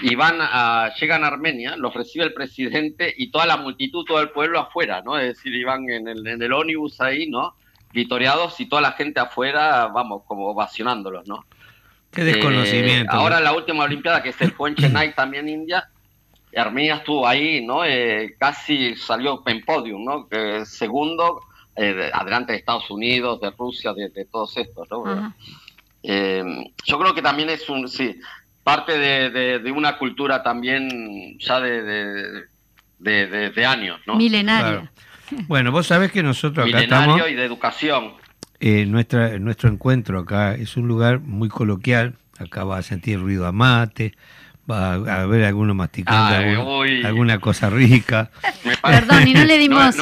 y 0.00 0.14
van 0.14 0.36
a, 0.40 0.92
llegan 0.98 1.24
a 1.24 1.28
Armenia, 1.28 1.76
los 1.76 1.92
recibe 1.94 2.24
el 2.24 2.32
presidente 2.32 3.12
y 3.16 3.30
toda 3.30 3.46
la 3.46 3.56
multitud, 3.56 4.04
todo 4.04 4.20
el 4.20 4.30
pueblo 4.30 4.60
afuera, 4.60 5.02
¿no? 5.02 5.18
Es 5.18 5.36
decir, 5.36 5.54
iban 5.54 5.88
en 5.90 6.08
el, 6.08 6.26
en 6.26 6.42
el 6.42 6.52
ónibus 6.52 7.00
ahí, 7.00 7.28
¿no? 7.28 7.54
Vitoreados 7.92 8.60
y 8.60 8.66
toda 8.66 8.82
la 8.82 8.92
gente 8.92 9.20
afuera, 9.20 9.86
vamos, 9.88 10.22
como 10.26 10.48
ovacionándolos, 10.48 11.26
¿no? 11.26 11.44
Qué 12.10 12.24
desconocimiento. 12.24 13.12
ahora 13.12 13.40
la 13.40 13.52
última 13.52 13.84
Olimpiada 13.84 14.22
que 14.22 14.32
se 14.32 14.48
fue 14.50 14.70
en 14.70 14.76
Chennai, 14.76 15.14
también 15.14 15.48
India, 15.48 15.90
Armenia 16.56 16.96
estuvo 16.96 17.26
ahí, 17.26 17.64
¿no? 17.64 17.84
Eh, 17.84 18.34
casi 18.38 18.96
salió 18.96 19.42
en 19.46 19.64
podium, 19.64 20.04
¿no? 20.04 20.28
segundo, 20.64 21.42
eh, 21.76 22.10
adelante 22.12 22.52
de 22.52 22.58
Estados 22.58 22.90
Unidos, 22.90 23.40
de 23.40 23.50
Rusia, 23.50 23.92
de, 23.92 24.24
todos 24.24 24.56
estos, 24.56 24.88
¿no? 24.90 25.34
Eh, 26.02 26.44
yo 26.84 26.98
creo 26.98 27.14
que 27.14 27.22
también 27.22 27.50
es 27.50 27.68
un, 27.68 27.88
sí, 27.88 28.18
parte 28.62 28.98
de, 28.98 29.72
una 29.72 29.98
cultura 29.98 30.42
también 30.42 31.38
ya 31.38 31.60
de, 31.60 32.46
de 32.98 33.66
años, 33.66 34.00
¿no? 34.06 34.16
Milenaria. 34.16 34.90
Bueno, 35.46 35.70
vos 35.70 35.86
sabés 35.86 36.10
que 36.10 36.22
nosotros 36.22 36.66
acá 36.66 36.76
Milenario 36.76 37.28
y 37.28 37.34
de 37.34 37.44
educación. 37.44 38.14
nuestra, 38.60 39.38
nuestro 39.38 39.68
encuentro 39.68 40.20
acá 40.20 40.54
es 40.54 40.76
un 40.76 40.88
lugar 40.88 41.20
muy 41.20 41.48
coloquial, 41.48 42.14
acá 42.38 42.64
va 42.64 42.78
a 42.78 42.82
sentir 42.82 43.20
ruido 43.20 43.46
a 43.46 43.52
mate, 43.52 44.14
va 44.70 44.92
a 44.94 45.22
haber 45.22 45.44
alguno 45.44 45.74
masticando 45.74 46.82
alguna 47.04 47.38
cosa 47.38 47.70
rica. 47.70 48.30
Perdón, 48.82 49.28
y 49.28 49.34
no 49.34 49.44
le 49.44 49.58
dimos... 49.58 49.96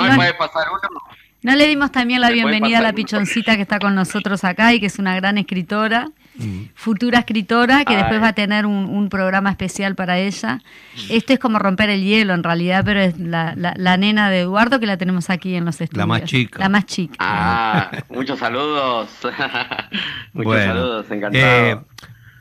No, 1.42 1.54
le 1.54 1.68
dimos 1.68 1.92
también 1.92 2.20
la 2.20 2.30
bienvenida 2.30 2.78
a 2.78 2.82
la 2.82 2.92
pichoncita 2.92 3.54
que 3.54 3.62
está 3.62 3.78
con 3.78 3.94
nosotros 3.94 4.42
acá 4.42 4.74
y 4.74 4.80
que 4.80 4.86
es 4.86 4.98
una 4.98 5.14
gran 5.14 5.38
escritora, 5.38 6.08
mm. 6.34 6.62
futura 6.74 7.20
escritora, 7.20 7.84
que 7.84 7.94
después 7.94 8.20
va 8.20 8.28
a 8.28 8.32
tener 8.32 8.66
un, 8.66 9.08
programa 9.08 9.50
especial 9.50 9.94
para 9.94 10.18
ella. 10.18 10.60
Esto 11.08 11.34
es 11.34 11.38
como 11.38 11.60
romper 11.60 11.88
el 11.90 12.02
hielo 12.02 12.34
en 12.34 12.42
realidad, 12.42 12.82
pero 12.84 12.98
es 12.98 13.16
la, 13.20 13.54
la, 13.54 13.96
nena 13.96 14.28
de 14.28 14.40
Eduardo 14.40 14.80
que 14.80 14.86
la 14.86 14.96
tenemos 14.96 15.30
aquí 15.30 15.54
en 15.54 15.66
los 15.66 15.80
estudios. 15.80 15.98
La 15.98 16.06
más 16.06 16.24
chica. 16.24 16.58
La 16.58 16.68
más 16.68 16.86
chica. 16.86 17.14
Ah, 17.20 17.90
muchos 18.08 18.40
saludos. 18.40 19.08
muchos 20.32 20.64
saludos, 20.64 21.10
encantado. 21.12 21.44
Eh, 21.44 21.78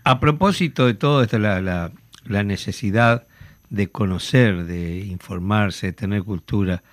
a 0.03 0.19
propósito 0.19 0.88
de 0.88 0.95
todo 0.95 1.21
esto, 1.21 1.38
la 1.38 1.61
la 1.61 1.91
necesidad 2.25 3.27
de 3.69 3.91
conocer, 3.91 4.65
de 4.65 4.99
informarse, 4.99 5.88
de 5.88 5.93
tener 5.93 6.23
cultura. 6.23 6.83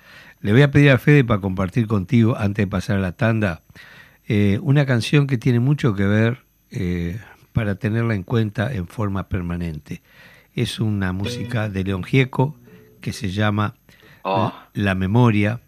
Le 0.40 0.52
voy 0.52 0.62
a 0.62 0.70
pedir 0.70 0.90
a 0.90 0.98
Fede 0.98 1.24
para 1.24 1.40
compartir 1.40 1.86
contigo, 1.86 2.36
antes 2.36 2.64
de 2.64 2.66
pasar 2.66 2.96
a 2.96 3.00
la 3.00 3.12
tanda, 3.12 3.62
eh, 4.26 4.58
una 4.62 4.86
canción 4.86 5.26
que 5.26 5.38
tiene 5.38 5.60
mucho 5.60 5.94
que 5.94 6.06
ver 6.06 6.44
eh, 6.70 7.20
para 7.52 7.76
tenerla 7.76 8.14
en 8.14 8.22
cuenta 8.22 8.72
en 8.72 8.86
forma 8.86 9.28
permanente. 9.28 10.02
Es 10.54 10.80
una 10.80 11.12
música 11.12 11.68
de 11.68 11.84
León 11.84 12.04
Gieco 12.04 12.56
que 13.00 13.12
se 13.12 13.30
llama 13.30 13.74
oh. 14.22 14.52
La 14.74 14.94
Memoria 14.94 15.60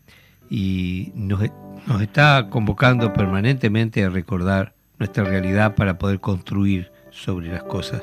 y 0.51 1.13
nos, 1.15 1.43
nos 1.87 2.03
está 2.03 2.49
convocando 2.51 3.13
permanentemente 3.13 4.05
a 4.05 4.11
recordar 4.11 4.75
nuestra 4.99 5.25
realidad 5.25 5.75
para 5.75 5.99
poder 5.99 6.21
construir 6.21 6.91
sobre 7.11 7.49
las 7.49 7.63
cosas 7.65 8.03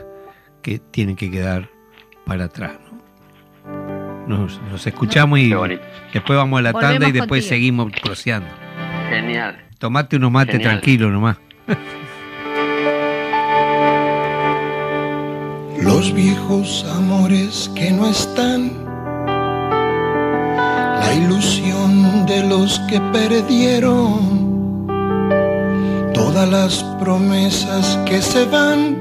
que 0.62 0.80
tienen 0.80 1.16
que 1.16 1.30
quedar 1.30 1.70
para 2.26 2.46
atrás. 2.46 2.74
¿no? 4.28 4.48
Nos, 4.48 4.88
escuchamos 4.88 5.40
y 5.40 5.54
después 6.14 6.38
vamos 6.38 6.60
a 6.60 6.62
la 6.62 6.74
tanda 6.74 7.10
y 7.10 7.12
después 7.12 7.46
seguimos 7.46 7.92
proseando. 8.02 8.50
Genial. 9.10 9.58
Tomate 9.78 10.16
unos 10.18 10.32
mates 10.32 10.62
tranquilo 10.62 11.10
nomás. 11.10 11.38
Los 15.82 16.14
viejos 16.14 16.86
amores 16.96 17.70
que 17.76 17.90
no 17.92 18.08
están, 18.08 18.72
la 19.26 21.14
ilusión 21.16 22.26
de 22.28 22.48
los 22.48 22.80
que 22.82 23.02
perdieron, 23.12 24.86
todas 26.14 26.48
las 26.48 26.84
promesas 27.00 27.98
que 28.06 28.22
se 28.22 28.46
van 28.46 29.01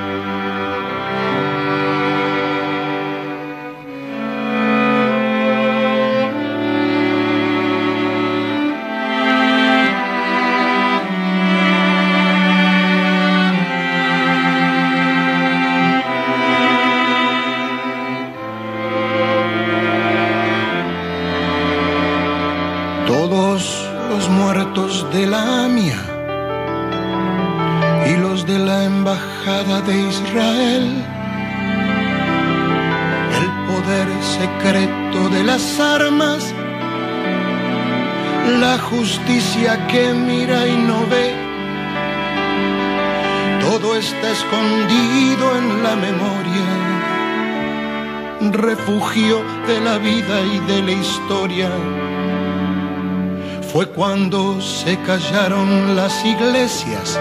Fue 53.71 53.87
cuando 53.87 54.59
se 54.59 54.97
callaron 55.03 55.95
las 55.95 56.25
iglesias, 56.25 57.17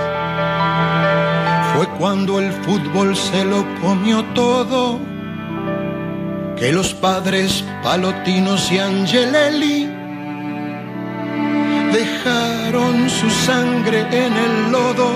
fue 1.74 1.86
cuando 1.96 2.40
el 2.40 2.52
fútbol 2.52 3.14
se 3.14 3.44
lo 3.44 3.64
comió 3.80 4.24
todo, 4.34 4.98
que 6.56 6.72
los 6.72 6.92
padres 6.92 7.64
Palotinos 7.84 8.72
y 8.72 8.78
Angelelli 8.78 9.88
dejaron 11.92 13.08
su 13.08 13.30
sangre 13.30 14.00
en 14.10 14.32
el 14.36 14.72
lodo. 14.72 15.10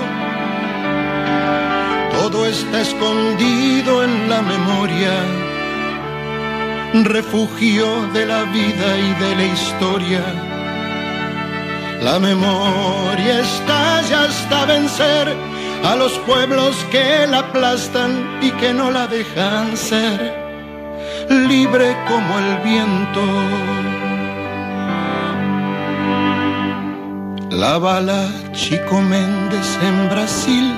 Todo 2.13 2.45
está 2.45 2.81
escondido 2.81 4.05
en 4.05 4.29
la 4.29 4.41
memoria, 4.41 5.44
refugio 7.03 8.07
de 8.13 8.25
la 8.25 8.43
vida 8.43 8.97
y 8.97 9.13
de 9.23 9.35
la 9.35 9.43
historia. 9.43 10.23
La 12.01 12.19
memoria 12.19 13.41
estalla 13.41 14.25
hasta 14.25 14.65
vencer 14.65 15.35
a 15.83 15.95
los 15.95 16.13
pueblos 16.19 16.75
que 16.91 17.27
la 17.27 17.39
aplastan 17.39 18.39
y 18.41 18.51
que 18.51 18.73
no 18.73 18.91
la 18.91 19.07
dejan 19.07 19.75
ser. 19.75 20.33
Libre 21.29 21.97
como 22.07 22.39
el 22.39 22.57
viento. 22.63 23.21
La 27.49 27.77
bala 27.77 28.29
Chico 28.51 29.01
Méndez 29.01 29.79
en 29.81 30.09
Brasil, 30.09 30.73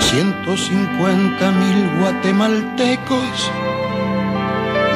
150 0.00 1.50
mil 1.50 2.00
guatemaltecos, 2.00 3.50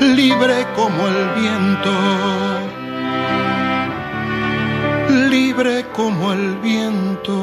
libre 0.00 0.66
como 0.76 1.08
el 1.08 1.28
viento 1.40 1.90
libre 5.34 5.84
como 5.92 6.32
el 6.32 6.56
viento. 6.56 7.34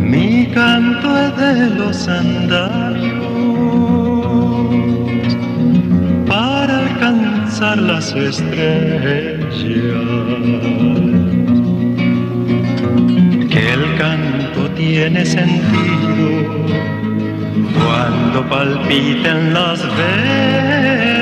Mi 0.00 0.46
canto 0.54 1.08
es 1.18 1.36
de 1.36 1.70
los 1.76 2.08
andarios 2.08 3.26
para 6.26 6.78
alcanzar 6.78 7.76
las 7.76 8.14
estrellas. 8.14 9.54
Que 13.50 13.72
el 13.74 13.96
canto 13.98 14.70
tiene 14.74 15.26
sentido 15.26 16.28
cuando 17.84 18.48
palpiten 18.48 19.52
las 19.52 19.80
venas 19.98 21.21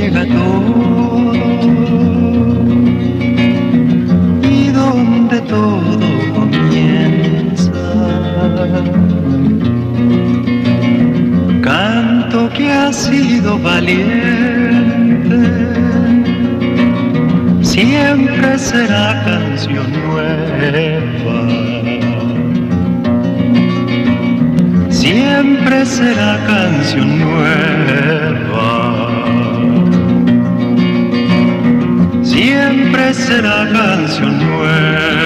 Llega 0.00 0.24
todo 0.24 1.32
y 4.42 4.68
donde 4.68 5.40
todo 5.42 6.00
comienza. 6.34 7.72
Canto 11.60 12.48
que 12.56 12.72
ha 12.72 12.92
sido 12.92 13.58
valiente, 13.58 15.38
siempre 17.62 18.58
será 18.58 19.22
canción 19.24 19.86
nueva. 20.06 21.40
siempre 24.90 25.84
será 25.84 26.38
canción 26.46 27.08
nueva. 27.18 28.29
Será 33.30 33.64
canción 33.72 34.38
nueva. 34.38 35.20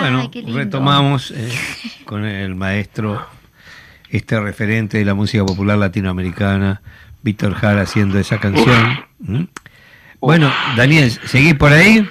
Bueno, 0.00 0.30
retomamos 0.48 1.30
eh, 1.30 1.50
con 2.04 2.26
el 2.26 2.54
maestro, 2.54 3.26
este 4.10 4.38
referente 4.38 4.98
de 4.98 5.06
la 5.06 5.14
música 5.14 5.44
popular 5.46 5.78
latinoamericana, 5.78 6.82
Víctor 7.22 7.54
Jara, 7.54 7.82
haciendo 7.82 8.18
esa 8.18 8.38
canción. 8.38 9.06
Bueno, 10.20 10.52
Daniel, 10.76 11.10
¿seguís 11.10 11.54
por 11.54 11.72
ahí? 11.72 12.06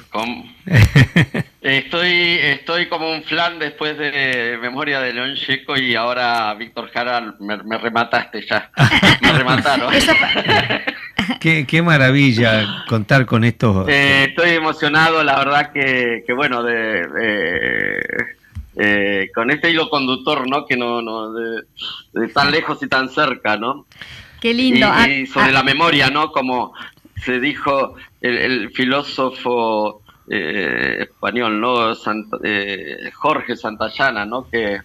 Estoy, 1.61 2.11
estoy 2.41 2.87
como 2.87 3.09
un 3.11 3.23
flan 3.23 3.57
después 3.57 3.97
de 3.97 4.57
Memoria 4.61 4.99
de 4.99 5.13
León 5.13 5.35
Checo 5.35 5.77
y 5.77 5.95
ahora 5.95 6.53
Víctor 6.55 6.89
Jara 6.91 7.35
me, 7.39 7.57
me 7.63 7.77
remataste 7.77 8.45
ya. 8.45 8.69
Me 9.21 9.31
remataron. 9.31 9.93
Qué, 11.39 11.65
qué 11.65 11.81
maravilla 11.81 12.83
contar 12.89 13.25
con 13.25 13.43
estos. 13.45 13.87
Eh, 13.87 14.25
estoy 14.29 14.51
emocionado, 14.51 15.23
la 15.23 15.37
verdad 15.37 15.71
que, 15.71 16.23
que 16.27 16.33
bueno, 16.33 16.63
de, 16.63 17.07
de- 17.07 18.25
eh, 18.75 19.29
con 19.33 19.49
este 19.51 19.69
hilo 19.71 19.89
conductor, 19.89 20.49
¿no? 20.49 20.65
Que 20.65 20.75
no, 20.75 21.01
no 21.01 21.31
de, 21.31 21.61
de 22.13 22.27
tan 22.29 22.51
lejos 22.51 22.81
y 22.83 22.87
tan 22.87 23.07
cerca, 23.07 23.55
¿no? 23.55 23.85
Qué 24.41 24.53
lindo. 24.53 24.79
Y, 24.87 24.89
Ah, 24.91 25.07
y 25.07 25.25
sobre 25.27 25.47
ah, 25.47 25.51
la 25.53 25.63
memoria, 25.63 26.09
¿no? 26.09 26.31
Como 26.31 26.73
se 27.23 27.39
dijo 27.39 27.95
el, 28.19 28.37
el 28.37 28.71
filósofo 28.71 30.02
eh, 30.29 30.97
español, 31.01 31.59
¿no? 31.59 31.93
Sant- 31.95 32.39
eh, 32.43 33.11
Jorge 33.13 33.55
Santayana, 33.55 34.25
¿no? 34.25 34.47
Que 34.49 34.79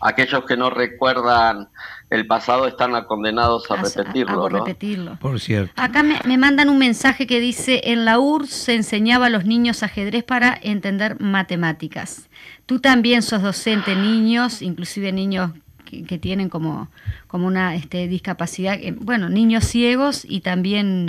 aquellos 0.00 0.44
que 0.44 0.56
no 0.56 0.68
recuerdan 0.70 1.68
el 2.10 2.26
pasado 2.26 2.66
están 2.66 2.92
condenados 3.04 3.70
a, 3.70 3.74
a- 3.74 3.82
repetirlo, 3.82 4.44
a- 4.44 4.46
a 4.48 4.50
¿no? 4.50 4.58
repetirlo. 4.64 5.16
Por 5.20 5.38
cierto. 5.40 5.72
Acá 5.76 6.02
me, 6.02 6.18
me 6.26 6.36
mandan 6.36 6.68
un 6.68 6.78
mensaje 6.78 7.26
que 7.26 7.40
dice, 7.40 7.80
en 7.84 8.04
la 8.04 8.18
URSS 8.18 8.50
se 8.50 8.74
enseñaba 8.74 9.26
a 9.26 9.30
los 9.30 9.44
niños 9.44 9.82
ajedrez 9.82 10.24
para 10.24 10.58
entender 10.62 11.20
matemáticas. 11.20 12.28
Tú 12.66 12.80
también 12.80 13.22
sos 13.22 13.42
docente, 13.42 13.94
niños, 13.96 14.60
inclusive 14.62 15.12
niños 15.12 15.52
que, 15.84 16.04
que 16.04 16.18
tienen 16.18 16.48
como, 16.48 16.88
como 17.28 17.46
una 17.46 17.74
este, 17.76 18.08
discapacidad, 18.08 18.74
eh, 18.74 18.94
bueno, 18.98 19.28
niños 19.28 19.64
ciegos 19.64 20.24
y 20.28 20.40
también 20.40 21.06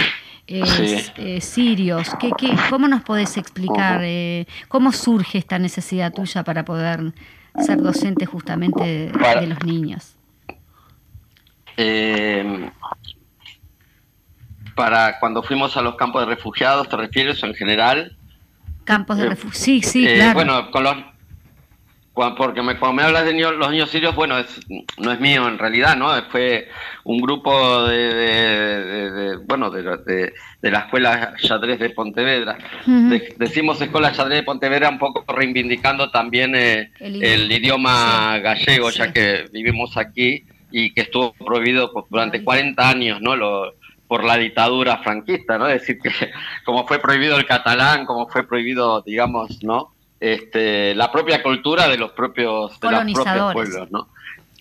eh, 0.48 0.66
Sí. 0.66 1.12
eh, 1.18 1.42
sirios. 1.42 2.10
¿Qué, 2.20 2.32
qué, 2.38 2.56
¿Cómo 2.70 2.88
nos 2.88 3.02
podés 3.04 3.38
explicar 3.38 4.02
eh, 4.04 4.46
cómo 4.68 4.92
surge 4.92 5.38
esta 5.38 5.58
necesidad 5.60 6.14
tuya 6.14 6.44
para 6.44 6.66
poder 6.66 7.14
ser 7.60 7.82
docente 7.82 8.26
justamente 8.26 8.84
de, 8.84 9.12
Para- 9.18 9.42
de 9.42 9.48
los 9.48 9.64
niños? 9.64 10.16
Eh, 11.78 12.70
para 14.76 15.20
cuando 15.20 15.44
fuimos 15.44 15.78
a 15.78 15.82
los 15.82 15.96
campos 15.96 16.22
de 16.28 16.36
refugiados, 16.36 16.90
¿te 16.90 16.98
refieres 16.98 17.42
o 17.44 17.46
en 17.48 17.54
general? 17.54 18.16
Campos 18.86 19.18
de 19.18 19.28
refugiados, 19.30 19.58
sí, 19.64 19.82
sí, 19.82 20.06
claro. 20.16 20.34
Bueno, 20.34 20.72
con 20.72 20.84
los, 20.84 20.96
porque 22.14 22.62
me, 22.62 22.78
cuando 22.78 22.98
me 22.98 23.04
hablas 23.04 23.26
de 23.26 23.34
los 23.34 23.72
niños 23.72 23.90
sirios, 23.90 24.16
bueno, 24.16 24.38
es, 24.38 24.60
no 24.98 25.12
es 25.12 25.20
mío 25.20 25.48
en 25.48 25.58
realidad, 25.58 25.98
¿no? 25.98 26.12
Fue 26.30 26.70
un 27.04 27.20
grupo 27.20 27.88
de, 27.88 29.40
bueno, 29.48 29.72
de, 29.72 30.32
la 30.62 30.80
escuela 30.80 31.34
Yadrés 31.42 31.80
de 31.80 31.90
Pontevedra. 31.90 32.58
decimos 33.38 33.82
escuela 33.82 34.12
Yadrés 34.12 34.40
de 34.40 34.44
Pontevedra 34.44 34.90
un 34.90 35.00
poco 35.00 35.26
reivindicando 35.34 36.12
también 36.12 36.54
eh, 36.56 36.92
el, 37.00 37.52
idioma 37.52 38.38
gallego, 38.40 38.92
ya 38.92 39.12
que 39.12 39.46
vivimos 39.52 39.98
aquí 39.98 40.46
y 40.72 40.94
que 40.94 41.02
estuvo 41.02 41.34
prohibido 41.34 41.92
durante 42.10 42.44
40 42.44 42.90
años, 42.90 43.22
¿no? 43.22 43.36
Lo, 43.36 43.74
por 44.08 44.24
la 44.24 44.38
dictadura 44.38 44.98
franquista, 45.00 45.58
¿no? 45.58 45.68
Es 45.68 45.82
decir, 45.82 46.00
que 46.00 46.12
como 46.64 46.86
fue 46.86 47.00
prohibido 47.00 47.38
el 47.38 47.48
catalán, 47.48 48.06
como 48.06 48.28
fue 48.28 48.48
prohibido, 48.48 49.02
digamos, 49.02 49.64
¿no? 49.64 49.93
Este, 50.24 50.96
la 50.96 51.12
propia 51.12 51.44
cultura 51.44 51.90
de 51.90 51.98
los 51.98 52.14
propios, 52.14 52.80
de 52.80 52.92
los 52.92 53.04
propios 53.14 53.54
pueblos, 53.54 53.92
¿no? 53.92 54.08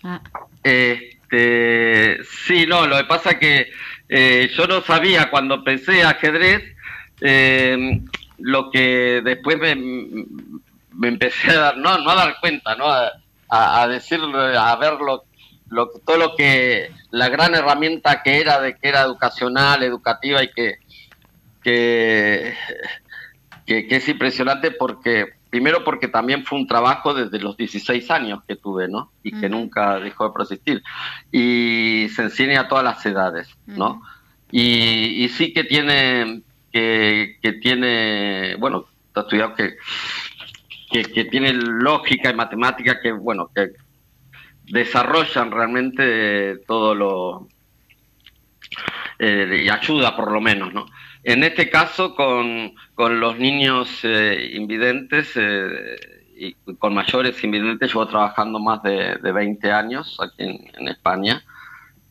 Ah. 0.03 0.21
Este, 0.61 2.17
sí, 2.45 2.65
no, 2.67 2.85
lo 2.85 2.97
que 2.97 3.05
pasa 3.05 3.31
es 3.31 3.37
que 3.37 3.71
eh, 4.09 4.51
yo 4.53 4.67
no 4.67 4.81
sabía 4.81 5.29
cuando 5.29 5.63
pensé 5.63 6.03
ajedrez 6.03 6.75
eh, 7.21 8.01
lo 8.39 8.71
que 8.71 9.21
después 9.23 9.57
me, 9.57 9.73
me, 10.91 11.07
empecé 11.07 11.51
a 11.51 11.59
dar, 11.59 11.77
no, 11.77 11.97
no 11.97 12.09
a 12.09 12.15
dar 12.15 12.35
cuenta, 12.41 12.75
¿no? 12.75 12.89
A, 12.89 13.13
a, 13.47 13.87
decir, 13.87 14.19
a 14.19 14.75
ver 14.75 14.95
lo, 14.95 15.23
lo, 15.69 15.87
todo 16.05 16.17
lo 16.17 16.35
que, 16.35 16.91
la 17.11 17.29
gran 17.29 17.55
herramienta 17.55 18.21
que 18.21 18.41
era, 18.41 18.59
de 18.59 18.75
que 18.75 18.89
era 18.89 19.03
educacional, 19.03 19.81
educativa 19.81 20.43
y 20.43 20.51
que, 20.51 20.79
que, 21.63 22.53
que, 23.65 23.87
que 23.87 23.95
es 23.95 24.09
impresionante 24.09 24.71
porque 24.71 25.41
Primero 25.53 25.83
porque 25.83 26.07
también 26.07 26.43
fue 26.43 26.57
un 26.57 26.65
trabajo 26.65 27.13
desde 27.13 27.37
los 27.37 27.55
16 27.55 28.09
años 28.09 28.39
que 28.47 28.55
tuve, 28.55 28.87
¿no? 28.87 29.11
Y 29.21 29.39
que 29.39 29.47
nunca 29.49 29.99
dejó 29.99 30.25
de 30.25 30.33
persistir. 30.33 30.83
Y 31.31 32.07
se 32.09 32.23
enseña 32.23 32.61
a 32.61 32.67
todas 32.67 32.83
las 32.83 33.05
edades, 33.05 33.55
¿no? 33.67 34.01
y, 34.51 35.29
sí 35.29 35.53
que 35.53 35.63
tiene, 35.63 36.41
que, 36.71 37.37
tiene, 37.61 38.55
bueno, 38.55 38.87
he 39.15 39.19
estudiado 39.19 39.53
que, 39.53 39.75
que, 40.89 41.25
tiene 41.25 41.53
lógica 41.53 42.31
y 42.31 42.33
matemática 42.33 42.99
que, 42.99 43.11
bueno, 43.11 43.51
que 43.53 43.73
desarrollan 44.71 45.51
realmente 45.51 46.63
todo 46.65 46.95
lo, 46.95 47.47
eh, 49.19 49.61
y 49.65 49.69
ayuda 49.69 50.15
por 50.15 50.31
lo 50.31 50.41
menos, 50.41 50.73
¿no? 50.73 50.87
En 51.23 51.43
este 51.43 51.69
caso, 51.69 52.15
con, 52.15 52.75
con 52.95 53.19
los 53.19 53.37
niños 53.37 53.89
eh, 54.03 54.51
invidentes 54.53 55.31
eh, 55.35 55.97
y 56.35 56.53
con 56.75 56.93
mayores 56.93 57.41
invidentes, 57.43 57.93
llevo 57.93 58.07
trabajando 58.07 58.59
más 58.59 58.83
de, 58.83 59.15
de 59.15 59.31
20 59.31 59.71
años 59.71 60.19
aquí 60.21 60.43
en, 60.43 60.87
España. 60.87 61.43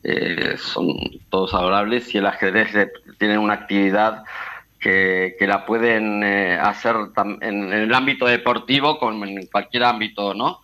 Eh, 0.03 0.55
son 0.57 0.87
todos 1.29 1.53
adorables 1.53 2.13
y 2.13 2.17
el 2.17 2.25
ajedrez 2.25 2.91
tiene 3.19 3.37
una 3.37 3.53
actividad 3.53 4.23
que, 4.79 5.35
que 5.39 5.47
la 5.47 5.65
pueden 5.65 6.23
hacer 6.23 6.95
en, 7.41 7.71
el 7.71 7.93
ámbito 7.93 8.25
deportivo 8.25 8.99
como 8.99 9.23
en 9.23 9.45
cualquier 9.45 9.85
ámbito 9.85 10.33
no 10.33 10.59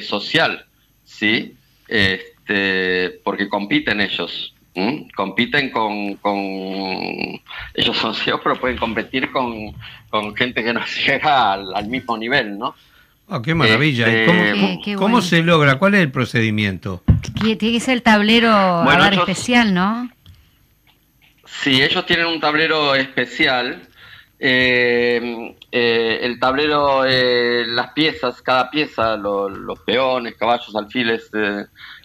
social 0.00 0.64
sí 1.04 1.54
este, 1.86 3.20
porque 3.24 3.50
compiten 3.50 4.00
ellos 4.00 4.54
¿Mm? 4.78 5.08
Compiten 5.16 5.70
con, 5.70 6.14
con, 6.14 6.38
Ellos 7.74 7.96
son 7.96 8.14
ciegos, 8.14 8.40
pero 8.44 8.60
pueden 8.60 8.76
competir 8.76 9.32
con, 9.32 9.74
gente 10.36 10.62
que 10.62 10.72
no 10.72 10.80
llega 11.06 11.54
al, 11.54 11.88
mismo 11.88 12.16
nivel, 12.16 12.56
¿no? 12.56 12.76
Oh, 13.26 13.42
¡Qué 13.42 13.56
maravilla! 13.56 14.06
Este, 14.06 14.94
¿Cómo, 14.94 15.20
se 15.20 15.42
logra? 15.42 15.80
¿Cuál 15.80 15.94
es 15.96 16.02
el 16.02 16.12
procedimiento? 16.12 17.02
Tiene 17.40 17.58
que 17.58 17.80
ser 17.80 17.94
el 17.94 18.02
tablero 18.02 18.88
especial, 19.10 19.74
¿no? 19.74 20.08
Sí, 21.44 21.82
ellos 21.82 22.06
tienen 22.06 22.26
un 22.26 22.38
tablero 22.38 22.94
especial. 22.94 23.82
Eh, 24.38 25.56
eh, 25.72 26.18
el 26.22 26.38
tablero, 26.38 27.04
eh, 27.04 27.64
las 27.66 27.92
piezas, 27.92 28.40
cada 28.42 28.70
pieza, 28.70 29.16
los 29.16 29.80
peones, 29.80 30.36
caballos, 30.36 30.74
alfiles, 30.76 31.28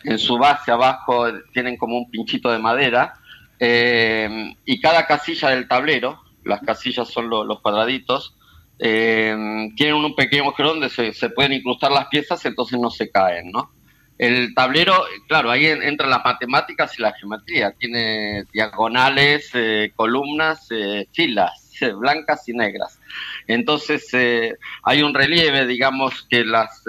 en 0.03 0.19
su 0.19 0.37
base 0.37 0.71
abajo 0.71 1.25
tienen 1.53 1.77
como 1.77 1.97
un 1.97 2.09
pinchito 2.09 2.51
de 2.51 2.59
madera 2.59 3.13
eh, 3.59 4.55
y 4.65 4.81
cada 4.81 5.05
casilla 5.05 5.49
del 5.49 5.67
tablero, 5.67 6.21
las 6.43 6.61
casillas 6.61 7.07
son 7.07 7.29
los 7.29 7.61
cuadraditos, 7.61 8.35
eh, 8.79 9.35
tienen 9.75 9.95
un 9.95 10.15
pequeño 10.15 10.43
agujero 10.43 10.69
donde 10.69 10.89
se, 10.89 11.29
pueden 11.29 11.53
incrustar 11.53 11.91
las 11.91 12.07
piezas, 12.07 12.43
entonces 12.45 12.79
no 12.79 12.89
se 12.89 13.09
caen, 13.09 13.51
¿no? 13.51 13.71
El 14.17 14.53
tablero, 14.53 15.05
claro, 15.27 15.49
ahí 15.49 15.65
entran 15.65 16.09
las 16.09 16.23
matemáticas 16.23 16.97
y 16.97 17.01
la 17.01 17.13
geometría, 17.13 17.71
tiene 17.71 18.43
diagonales, 18.51 19.49
eh, 19.53 19.91
columnas, 19.95 20.67
filas 21.13 21.63
blancas 21.91 22.47
y 22.47 22.53
negras. 22.53 22.99
Entonces 23.47 24.07
eh, 24.13 24.55
hay 24.83 25.03
un 25.03 25.13
relieve, 25.13 25.65
digamos 25.67 26.25
que 26.29 26.45
las 26.45 26.83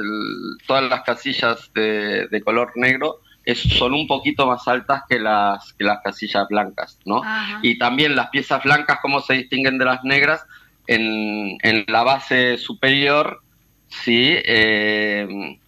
todas 0.66 0.84
las 0.84 1.02
casillas 1.02 1.70
de, 1.74 2.42
color 2.44 2.72
negro 2.76 3.20
es, 3.44 3.60
son 3.60 3.92
un 3.94 4.06
poquito 4.06 4.46
más 4.46 4.66
altas 4.68 5.02
que 5.08 5.18
las 5.18 5.72
que 5.74 5.84
las 5.84 6.00
casillas 6.02 6.46
blancas, 6.48 6.98
¿no? 7.04 7.22
Y 7.62 7.78
también 7.78 8.16
las 8.16 8.30
piezas 8.30 8.62
blancas, 8.62 8.98
cómo 9.02 9.20
se 9.20 9.34
distinguen 9.34 9.78
de 9.78 9.84
las 9.84 10.04
negras 10.04 10.44
en, 10.86 11.58
en 11.62 11.84
la 11.88 12.02
base 12.02 12.58
superior, 12.58 13.42
sí. 13.88 14.36
Eh, 14.44 15.58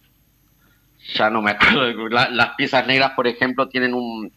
ya 1.13 1.29
no 1.29 1.41
me 1.41 1.51
acuerdo. 1.51 2.09
las 2.09 2.49
piezas 2.55 2.85
negras, 2.87 3.11
por 3.11 3.27
ejemplo, 3.27 3.67
tienen 3.69 3.93
un, 3.93 4.31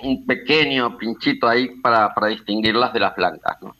un 0.00 0.26
pequeño 0.26 0.96
pinchito 0.98 1.48
ahí 1.48 1.68
para, 1.80 2.12
para 2.14 2.28
distinguirlas 2.28 2.92
de 2.92 3.00
las 3.00 3.14
blancas, 3.16 3.56
¿no? 3.62 3.76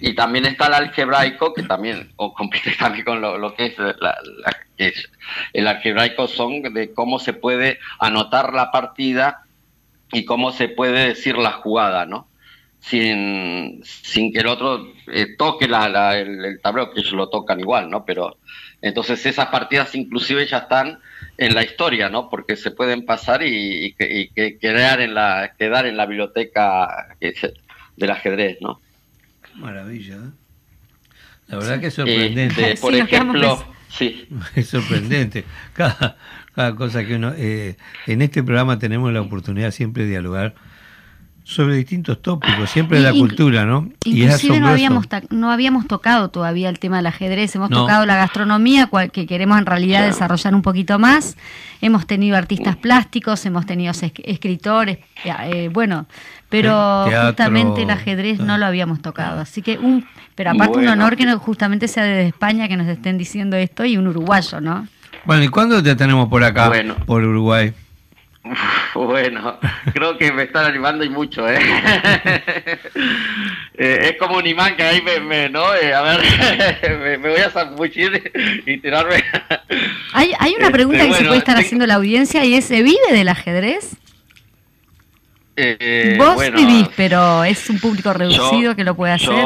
Y 0.00 0.14
también 0.14 0.46
está 0.46 0.66
el 0.66 0.74
algebraico, 0.74 1.54
que 1.54 1.62
también 1.62 2.12
compite 2.16 2.72
también 2.78 3.04
con 3.04 3.20
lo, 3.20 3.54
que, 3.54 3.74
es 4.76 5.08
el 5.52 5.66
algebraico 5.66 6.26
son 6.28 6.62
de 6.62 6.92
cómo 6.92 7.18
se 7.18 7.32
puede 7.32 7.78
anotar 7.98 8.52
la 8.52 8.70
partida 8.70 9.44
y 10.12 10.24
cómo 10.24 10.52
se 10.52 10.68
puede 10.68 11.08
decir 11.08 11.36
la 11.36 11.52
jugada, 11.52 12.06
¿no? 12.06 12.28
Sin, 12.80 13.80
sin 13.82 14.32
que 14.32 14.40
el 14.40 14.46
otro 14.46 14.86
eh, 15.06 15.36
toque 15.38 15.66
la, 15.66 16.18
el, 16.18 16.60
tablero, 16.62 16.92
que 16.92 17.00
ellos 17.00 17.14
lo 17.14 17.30
tocan 17.30 17.58
igual, 17.58 17.88
¿no? 17.88 18.04
Pero 18.04 18.36
entonces 18.82 19.24
esas 19.24 19.46
partidas 19.46 19.94
inclusive 19.94 20.46
ya 20.46 20.58
están 20.58 21.00
en 21.38 21.54
la 21.54 21.64
historia, 21.64 22.10
¿no? 22.10 22.28
Porque 22.28 22.56
se 22.56 22.70
pueden 22.70 23.06
pasar 23.06 23.42
y, 23.42 23.94
quedar, 24.60 25.00
en 25.00 25.14
la, 25.14 25.54
quedar 25.58 25.86
en 25.86 25.96
la 25.96 26.04
biblioteca 26.04 27.16
del 27.96 28.10
ajedrez, 28.10 28.58
¿no? 28.60 28.80
Maravilla. 29.56 30.16
¿eh? 30.16 30.30
La 31.48 31.58
verdad 31.58 31.80
que 31.80 31.86
es 31.88 31.94
sorprendente. 31.94 32.72
Este, 32.72 32.80
por 32.80 32.94
ejemplo, 32.94 33.64
sí. 33.88 34.28
Es 34.54 34.68
sorprendente. 34.68 35.44
Cada, 35.72 36.16
cada 36.54 36.74
cosa 36.74 37.04
que 37.04 37.16
uno... 37.16 37.32
Eh, 37.36 37.76
en 38.06 38.22
este 38.22 38.42
programa 38.42 38.78
tenemos 38.78 39.12
la 39.12 39.20
oportunidad 39.20 39.70
siempre 39.70 40.04
de 40.04 40.10
dialogar 40.10 40.54
sobre 41.44 41.76
distintos 41.76 42.22
tópicos, 42.22 42.70
siempre 42.70 42.98
de 42.98 43.04
la 43.04 43.12
cultura, 43.12 43.66
¿no? 43.66 43.90
Inclusive 44.04 44.60
no 44.60 44.68
habíamos, 44.68 45.06
no 45.28 45.50
habíamos 45.50 45.86
tocado 45.86 46.30
todavía 46.30 46.70
el 46.70 46.78
tema 46.78 46.96
del 46.96 47.06
ajedrez, 47.06 47.54
hemos 47.54 47.68
tocado 47.68 48.06
la 48.06 48.16
gastronomía, 48.16 48.88
que 49.12 49.26
queremos 49.26 49.58
en 49.58 49.66
realidad 49.66 50.06
desarrollar 50.06 50.54
un 50.54 50.62
poquito 50.62 50.98
más, 50.98 51.36
hemos 51.82 52.06
tenido 52.06 52.38
artistas 52.38 52.76
plásticos, 52.76 53.44
hemos 53.44 53.66
tenido 53.66 53.92
escritores, 54.24 54.98
eh, 55.24 55.68
bueno, 55.70 56.06
pero 56.48 57.04
justamente 57.26 57.82
el 57.82 57.90
ajedrez 57.90 58.40
no 58.40 58.56
lo 58.56 58.64
habíamos 58.64 59.02
tocado, 59.02 59.40
así 59.40 59.60
que 59.60 59.76
un, 59.76 60.06
pero 60.34 60.50
aparte 60.50 60.78
un 60.78 60.88
honor 60.88 61.14
que 61.14 61.30
justamente 61.34 61.88
sea 61.88 62.04
desde 62.04 62.28
España 62.28 62.68
que 62.68 62.78
nos 62.78 62.88
estén 62.88 63.18
diciendo 63.18 63.56
esto 63.56 63.84
y 63.84 63.98
un 63.98 64.06
uruguayo, 64.06 64.62
¿no? 64.62 64.88
Bueno, 65.26 65.44
¿y 65.44 65.48
cuándo 65.48 65.82
te 65.82 65.94
tenemos 65.94 66.28
por 66.28 66.42
acá, 66.42 66.72
por 67.04 67.22
Uruguay? 67.22 67.74
Bueno, 68.94 69.58
creo 69.92 70.16
que 70.18 70.32
me 70.32 70.44
están 70.44 70.66
animando 70.66 71.04
y 71.04 71.08
mucho, 71.08 71.48
¿eh? 71.48 71.58
¿eh? 73.74 73.98
es 74.02 74.16
como 74.18 74.36
un 74.36 74.46
imán 74.46 74.76
que 74.76 74.82
ahí 74.82 75.02
me, 75.02 75.48
¿no? 75.48 75.74
Eh, 75.74 75.92
a 75.92 76.02
ver, 76.02 77.18
me, 77.20 77.30
voy 77.30 77.40
a 77.40 77.50
zambuchir 77.50 78.32
y 78.66 78.78
tirarme. 78.78 79.22
hay, 80.12 80.32
hay 80.38 80.54
una 80.54 80.70
pregunta 80.70 81.02
este, 81.02 81.10
que 81.10 81.18
se 81.18 81.24
puede 81.24 81.38
estar 81.38 81.56
haciendo 81.56 81.86
la 81.86 81.94
audiencia 81.94 82.44
y 82.44 82.54
es, 82.54 82.64
¿se 82.64 82.82
vive 82.82 83.12
del 83.12 83.28
ajedrez? 83.28 83.96
Eh, 85.56 86.16
Vos 86.18 86.36
vivís, 86.52 86.88
pero 86.96 87.44
¿es 87.44 87.70
un 87.70 87.78
público 87.78 88.12
reducido 88.12 88.74
que 88.74 88.84
lo 88.84 88.94
puede 88.94 89.12
hacer? 89.12 89.44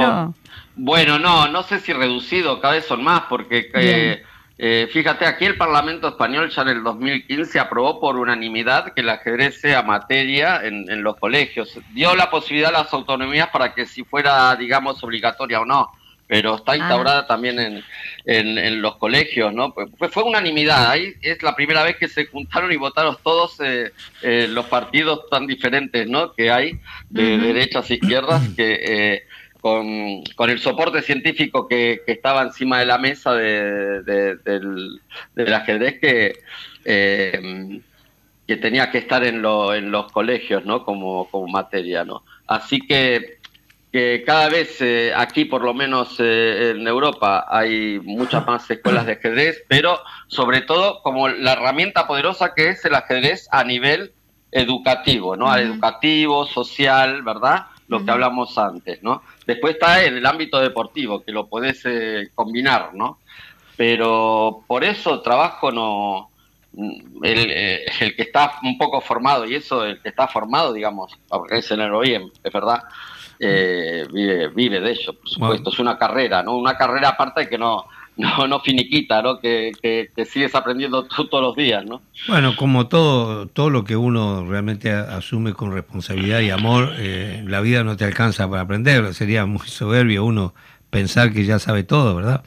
Bueno, 0.74 1.18
no, 1.18 1.48
no 1.48 1.62
sé 1.64 1.80
si 1.80 1.92
reducido, 1.92 2.60
cada 2.60 2.74
vez 2.74 2.86
son 2.86 3.02
más, 3.02 3.22
porque 3.28 4.22
Eh, 4.60 4.88
fíjate, 4.92 5.24
aquí 5.24 5.44
el 5.44 5.56
Parlamento 5.56 6.08
Español 6.08 6.50
ya 6.50 6.62
en 6.62 6.68
el 6.68 6.82
2015 6.82 7.60
aprobó 7.60 8.00
por 8.00 8.16
unanimidad 8.16 8.92
que 8.92 9.02
el 9.02 9.08
ajedrez 9.08 9.60
sea 9.60 9.82
materia 9.82 10.60
en, 10.64 10.90
en, 10.90 11.02
los 11.04 11.16
colegios. 11.16 11.78
Dio 11.92 12.16
la 12.16 12.28
posibilidad 12.28 12.74
a 12.74 12.82
las 12.82 12.92
autonomías 12.92 13.50
para 13.50 13.72
que 13.72 13.86
si 13.86 14.02
fuera, 14.02 14.54
digamos, 14.56 15.02
obligatoria 15.04 15.60
o 15.60 15.64
no 15.64 15.92
pero 16.28 16.56
está 16.56 16.72
ah. 16.72 16.76
instaurada 16.76 17.26
también 17.26 17.58
en, 17.58 17.82
en, 18.26 18.82
los 18.82 18.96
colegios, 18.96 19.52
¿no? 19.52 19.72
Pues, 19.72 19.88
pues, 19.98 20.12
fue 20.12 20.22
unanimidad, 20.22 20.90
ahí 20.90 21.14
es 21.22 21.42
la 21.42 21.56
primera 21.56 21.82
vez 21.82 21.96
que 21.96 22.06
se 22.06 22.26
juntaron 22.26 22.70
y 22.70 22.76
votaron 22.76 23.16
todos 23.24 23.58
eh, 23.60 23.92
eh, 24.22 24.46
los 24.48 24.66
partidos 24.66 25.28
tan 25.30 25.46
diferentes, 25.46 26.06
¿no? 26.06 26.34
Que 26.34 26.50
hay 26.50 26.78
de 27.08 27.38
derechas 27.38 27.90
e 27.90 27.94
izquierdas, 27.94 28.46
que 28.54 28.78
eh, 28.80 29.26
con, 29.60 30.22
con, 30.36 30.50
el 30.50 30.58
soporte 30.58 31.02
científico 31.02 31.66
que, 31.68 32.02
que, 32.06 32.12
estaba 32.12 32.42
encima 32.42 32.78
de 32.80 32.86
la 32.86 32.98
mesa 32.98 33.34
de, 33.34 34.02
del, 34.02 35.00
del, 35.34 35.54
ajedrez 35.54 35.98
que 36.00 36.32
que 38.48 38.56
tenía 38.56 38.90
que 38.90 38.96
estar 38.96 39.22
en, 39.24 39.42
lo, 39.42 39.74
en 39.74 39.90
los 39.90 40.10
colegios, 40.10 40.64
¿no? 40.64 40.82
Como, 40.82 41.28
como 41.30 41.46
materia, 41.48 42.02
¿no? 42.02 42.24
Así 42.46 42.80
que 42.80 43.36
que 43.92 44.22
cada 44.26 44.50
vez 44.50 44.80
eh, 44.82 45.12
aquí, 45.16 45.46
por 45.46 45.62
lo 45.62 45.72
menos 45.72 46.16
eh, 46.18 46.74
en 46.76 46.86
Europa, 46.86 47.46
hay 47.48 47.98
muchas 48.00 48.46
más 48.46 48.70
escuelas 48.70 49.06
de 49.06 49.12
ajedrez, 49.12 49.64
pero 49.66 49.98
sobre 50.26 50.60
todo 50.60 51.00
como 51.02 51.28
la 51.28 51.52
herramienta 51.52 52.06
poderosa 52.06 52.52
que 52.54 52.68
es 52.68 52.84
el 52.84 52.94
ajedrez 52.94 53.48
a 53.50 53.64
nivel 53.64 54.12
educativo, 54.50 55.36
¿no? 55.36 55.54
Educativo, 55.56 56.46
social, 56.46 57.22
¿verdad? 57.22 57.66
Lo 57.88 58.04
que 58.04 58.10
hablamos 58.10 58.58
antes, 58.58 59.02
¿no? 59.02 59.22
Después 59.48 59.76
está 59.76 60.04
en 60.04 60.18
el 60.18 60.26
ámbito 60.26 60.60
deportivo, 60.60 61.24
que 61.24 61.32
lo 61.32 61.46
podés 61.48 61.80
eh, 61.86 62.28
combinar, 62.34 62.90
¿no? 62.92 63.20
Pero 63.78 64.62
por 64.66 64.84
eso 64.84 65.22
trabajo 65.22 65.72
no... 65.72 66.28
El, 67.22 67.50
el, 67.50 68.14
que 68.14 68.22
está 68.22 68.58
un 68.62 68.76
poco 68.76 69.00
formado, 69.00 69.46
y 69.46 69.54
eso, 69.54 69.86
el 69.86 70.02
que 70.02 70.10
está 70.10 70.28
formado, 70.28 70.74
digamos, 70.74 71.18
porque 71.26 71.56
es 71.56 71.70
en 71.70 71.80
el 71.80 71.94
OIM, 71.94 72.30
es 72.44 72.52
verdad, 72.52 72.82
eh, 73.40 74.06
vive, 74.12 74.48
vive 74.48 74.80
de 74.80 74.92
eso, 74.92 75.14
por 75.14 75.28
supuesto. 75.30 75.70
Es 75.70 75.78
una 75.78 75.96
carrera, 75.96 76.42
¿no? 76.42 76.54
Una 76.54 76.76
carrera 76.76 77.08
aparte 77.08 77.48
que 77.48 77.56
no, 77.56 77.86
no, 78.18 78.48
no 78.48 78.60
finiquita, 78.60 79.22
¿no? 79.22 79.38
Que, 79.38 79.72
que, 79.80 80.24
sigues 80.24 80.54
aprendiendo 80.54 81.04
tú 81.04 81.28
todos 81.28 81.42
los 81.42 81.56
días, 81.56 81.84
¿no? 81.86 82.02
Bueno, 82.26 82.56
como 82.56 82.88
todo, 82.88 83.46
todo 83.46 83.70
lo 83.70 83.84
que 83.84 83.96
uno 83.96 84.44
realmente 84.44 84.90
asume 84.90 85.54
con 85.54 85.72
responsabilidad 85.72 86.40
y 86.40 86.50
amor, 86.50 86.94
eh, 86.98 87.44
la 87.46 87.60
vida 87.60 87.84
no 87.84 87.96
te 87.96 88.04
alcanza 88.04 88.50
para 88.50 88.62
aprender. 88.62 89.14
Sería 89.14 89.46
muy 89.46 89.66
soberbio 89.66 90.24
uno 90.24 90.52
pensar 90.90 91.32
que 91.32 91.44
ya 91.44 91.60
sabe 91.60 91.84
todo, 91.84 92.16
¿verdad? 92.16 92.42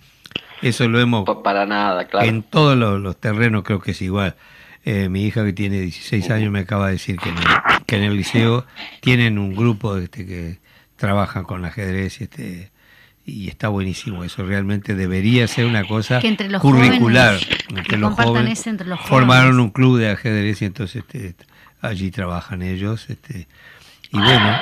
Eso 0.61 0.87
lo 0.89 0.99
hemos... 0.99 1.23
Para 1.41 1.65
nada, 1.65 2.05
claro. 2.05 2.27
En 2.27 2.43
todos 2.43 2.77
los, 2.77 3.17
terrenos 3.17 3.63
creo 3.63 3.79
que 3.79 3.91
es 3.91 4.01
igual. 4.01 4.35
Eh, 4.83 5.07
mi 5.07 5.23
hija 5.23 5.45
que 5.45 5.53
tiene 5.53 5.79
16 5.79 6.29
años 6.31 6.51
me 6.51 6.59
acaba 6.59 6.87
de 6.87 6.93
decir 6.93 7.17
que 7.17 7.29
en 7.29 7.37
el, 7.37 7.43
que 7.85 7.95
en 7.95 8.03
el 8.03 8.17
liceo 8.17 8.65
tienen 8.99 9.39
un 9.39 9.55
grupo 9.55 9.95
este, 9.95 10.25
que 10.25 10.59
trabajan 10.97 11.45
con 11.45 11.63
ajedrez 11.63 12.19
y 12.19 12.23
este 12.25 12.70
y 13.31 13.47
está 13.47 13.69
buenísimo 13.69 14.23
eso 14.23 14.43
realmente 14.43 14.95
debería 14.95 15.47
ser 15.47 15.65
una 15.65 15.87
cosa 15.87 16.21
curricular 16.59 17.39
entre 17.69 17.97
los 17.97 18.13
jóvenes, 18.13 18.63
formaron 19.05 19.59
un 19.59 19.69
club 19.69 19.97
de 19.97 20.11
ajedrez 20.11 20.61
y 20.61 20.65
entonces 20.65 21.03
este, 21.07 21.35
allí 21.81 22.11
trabajan 22.11 22.61
ellos 22.61 23.09
este 23.09 23.47
y 24.11 24.17
bueno 24.17 24.59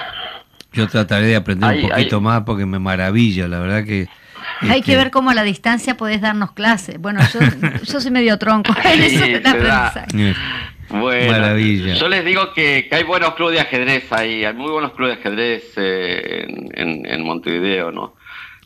yo 0.72 0.88
trataré 0.88 1.28
de 1.28 1.36
aprender 1.36 1.84
un 1.84 1.90
poquito 1.90 2.22
más 2.22 2.44
porque 2.44 2.66
me 2.66 2.80
maravilla 2.80 3.48
la 3.48 3.60
verdad 3.60 3.84
que 3.84 4.08
hay 4.62 4.82
que 4.82 4.92
este, 4.92 4.96
ver 4.96 5.12
cómo 5.12 5.30
a 5.30 5.34
la 5.34 5.44
distancia 5.44 5.96
podés 5.96 6.22
darnos 6.22 6.52
clases. 6.52 7.00
Bueno, 7.00 7.22
yo, 7.34 7.40
yo 7.84 8.02
soy 8.02 8.12
medio 8.12 8.38
tronco 8.38 8.74
en 8.84 9.04
eso 9.04 9.26
de 9.26 10.36
bueno, 10.90 11.32
Maravilla. 11.32 11.94
Yo 11.94 12.08
les 12.08 12.26
digo 12.26 12.52
que, 12.54 12.90
hay 12.92 13.04
buenos 13.04 13.36
clubes 13.36 13.56
de 13.56 13.62
ajedrez 13.62 14.12
ahí, 14.12 14.44
hay 14.44 14.54
muy 14.54 14.72
buenos 14.72 14.94
clubes 14.94 15.16
de 15.16 15.20
ajedrez 15.20 15.74
eh, 15.78 16.48
en, 16.74 17.24
Montevideo, 17.24 17.92
¿no? 17.92 18.16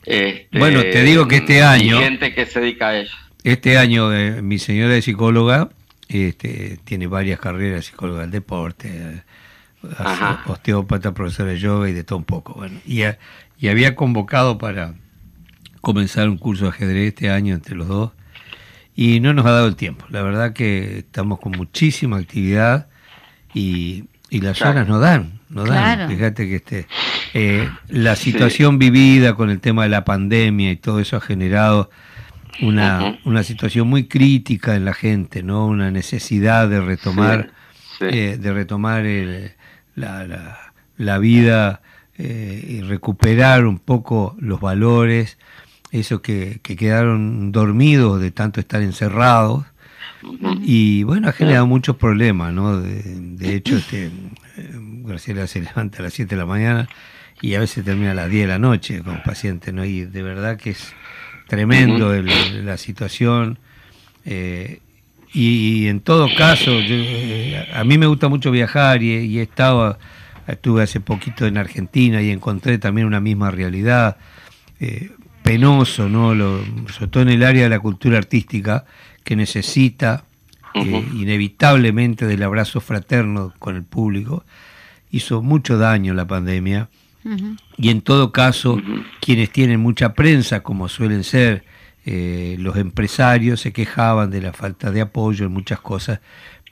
Este, 0.06 0.48
bueno, 0.58 0.82
te 0.82 1.04
digo 1.04 1.28
que 1.28 1.38
este 1.38 1.64
año... 1.64 2.00
gente 2.00 2.34
que 2.34 2.46
se 2.46 2.60
dedica 2.60 2.90
a 2.90 3.00
ello. 3.00 3.12
Este 3.44 3.78
año 3.78 4.14
eh, 4.14 4.42
mi 4.42 4.58
señora 4.60 4.96
es 4.96 5.06
psicóloga, 5.06 5.70
este, 6.08 6.80
tiene 6.84 7.08
varias 7.08 7.40
carreras, 7.40 7.86
psicóloga 7.86 8.22
del 8.22 8.32
deporte, 8.32 8.90
eh, 8.90 9.22
osteópata, 10.46 11.14
profesora 11.14 11.52
de 11.52 11.60
yoga 11.60 11.90
y 11.90 11.94
de 11.94 12.04
todo 12.04 12.20
un 12.20 12.26
poco. 12.26 12.54
Bueno, 12.54 12.80
y, 12.86 13.02
y 13.60 13.68
había 13.68 13.96
convocado 13.96 14.58
para 14.58 14.94
comenzar 15.82 16.30
un 16.30 16.38
curso 16.38 16.66
de 16.66 16.70
ajedrez 16.70 17.10
este 17.10 17.30
año 17.30 17.54
entre 17.54 17.76
los 17.76 17.88
dos 17.88 18.12
y 18.96 19.20
no 19.20 19.34
nos 19.34 19.46
ha 19.46 19.52
dado 19.52 19.68
el 19.68 19.76
tiempo. 19.76 20.06
La 20.10 20.22
verdad 20.22 20.54
que 20.54 21.00
estamos 21.00 21.40
con 21.40 21.52
muchísima 21.54 22.18
actividad 22.18 22.88
y, 23.54 24.06
y 24.34 24.42
las 24.42 24.64
horas 24.64 24.88
no 24.88 24.98
dan, 24.98 25.40
no 25.50 25.64
dan. 25.64 26.10
Fíjate 26.10 26.48
que 26.48 26.56
este, 26.56 26.88
eh, 27.36 27.70
la 27.88 28.16
situación 28.16 28.80
vivida 28.80 29.36
con 29.36 29.52
el 29.52 29.60
tema 29.60 29.84
de 29.84 29.90
la 29.90 30.04
pandemia 30.04 30.72
y 30.72 30.76
todo 30.76 31.00
eso 31.00 31.18
ha 31.18 31.22
generado 31.22 31.92
una, 32.60 33.20
una 33.26 33.44
situación 33.44 33.88
muy 33.88 34.08
crítica 34.08 34.76
en 34.76 34.86
la 34.86 34.96
gente, 34.96 35.44
¿no? 35.44 35.68
Una 35.68 35.92
necesidad 35.92 36.68
de 36.68 36.82
retomar, 36.82 37.52
eh, 38.00 38.40
de 38.42 38.54
retomar 38.54 39.04
la, 39.94 40.26
la, 40.26 40.74
la, 40.98 41.18
vida 41.20 41.84
eh, 42.18 42.66
y 42.68 42.82
recuperar 42.82 43.68
un 43.68 43.78
poco 43.78 44.36
los 44.40 44.60
valores 44.60 45.38
esos 45.92 46.22
que, 46.22 46.60
quedaron 46.64 47.52
dormidos 47.52 48.20
de 48.20 48.32
tanto 48.32 48.60
estar 48.60 48.82
encerrados. 48.82 49.64
Y 50.62 51.04
bueno, 51.04 51.30
ha 51.30 51.32
generado 51.32 51.68
muchos 51.68 51.96
problemas, 51.96 52.54
¿no? 52.54 52.80
De, 52.80 53.56
hecho, 53.56 53.78
este, 53.78 54.06
eh, 54.06 54.12
Graciela 55.06 55.48
se 55.48 55.62
levanta 55.62 56.00
a 56.00 56.04
las 56.04 56.14
7 56.14 56.36
de 56.36 56.40
la 56.40 56.46
mañana 56.46 56.88
y 57.42 57.56
a 57.56 57.60
veces 57.60 57.84
termina 57.84 58.12
a 58.12 58.16
las 58.16 58.30
10 58.30 58.44
de 58.44 58.48
la 58.48 58.60
noche 58.60 59.02
con 59.02 59.22
pacientes, 59.24 59.74
¿no? 59.74 59.84
Y 59.86 60.06
de 60.06 60.24
verdad 60.24 60.58
que 60.58 60.72
es 60.72 60.94
tremendo 61.48 62.14
la 62.14 62.78
situación. 62.78 63.60
Eh, 64.26 64.80
y, 65.34 65.88
en 65.88 66.00
todo 66.00 66.30
caso, 66.38 66.72
eh, 66.74 67.68
a 67.74 67.84
mí 67.84 67.98
me 67.98 68.06
gusta 68.06 68.30
mucho 68.30 68.52
viajar 68.52 69.02
y, 69.02 69.40
he 69.40 69.42
estado, 69.42 69.98
estuve 70.48 70.84
hace 70.84 71.00
poquito 71.00 71.46
en 71.46 71.58
Argentina 71.58 72.22
y 72.22 72.30
encontré 72.30 72.78
también 72.78 73.08
una 73.08 73.20
misma 73.20 73.52
realidad 73.52 74.18
penoso, 75.44 76.10
¿no? 76.10 76.34
Lo, 76.34 76.64
sobre 76.92 77.08
todo 77.08 77.24
en 77.24 77.30
el 77.30 77.44
área 77.44 77.64
de 77.64 77.70
la 77.70 77.80
cultura 77.80 78.18
artística, 78.18 78.86
que 79.24 79.36
necesita 79.36 80.26
eh, 80.74 81.06
inevitablemente 81.14 82.26
del 82.26 82.44
abrazo 82.44 82.82
fraterno 82.82 83.54
con 83.60 83.76
el 83.76 83.84
público. 83.84 84.44
Hizo 85.12 85.42
mucho 85.42 85.78
daño 85.78 86.14
la 86.14 86.28
pandemia. 86.28 86.90
Y 87.78 87.90
en 87.90 88.02
todo 88.02 88.34
caso, 88.34 88.82
quienes 89.22 89.50
tienen 89.50 89.80
mucha 89.80 90.14
prensa, 90.14 90.62
como 90.62 90.90
suelen 90.90 91.24
ser 91.24 91.64
eh, 92.06 92.58
los 92.60 92.76
empresarios, 92.76 93.62
se 93.62 93.72
quejaban 93.72 94.30
de 94.30 94.42
la 94.42 94.52
falta 94.52 94.92
de 94.92 95.00
apoyo 95.00 95.46
en 95.46 95.54
muchas 95.54 95.80
cosas, 95.80 96.20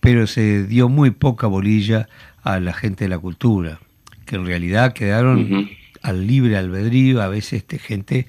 pero 0.02 0.28
se 0.28 0.66
dio 0.68 0.89
muy 0.89 1.12
poca 1.12 1.47
bolilla 1.47 2.10
a 2.43 2.60
la 2.60 2.74
gente 2.74 3.06
de 3.06 3.10
la 3.10 3.20
cultura, 3.20 3.80
que 4.26 4.36
en 4.36 4.45
realidad 4.45 4.91
quedaron 4.91 5.70
al 6.02 6.28
libre 6.28 6.58
albedrío, 6.58 7.22
a 7.22 7.30
veces 7.30 7.54
este, 7.54 7.80
gente 7.80 8.28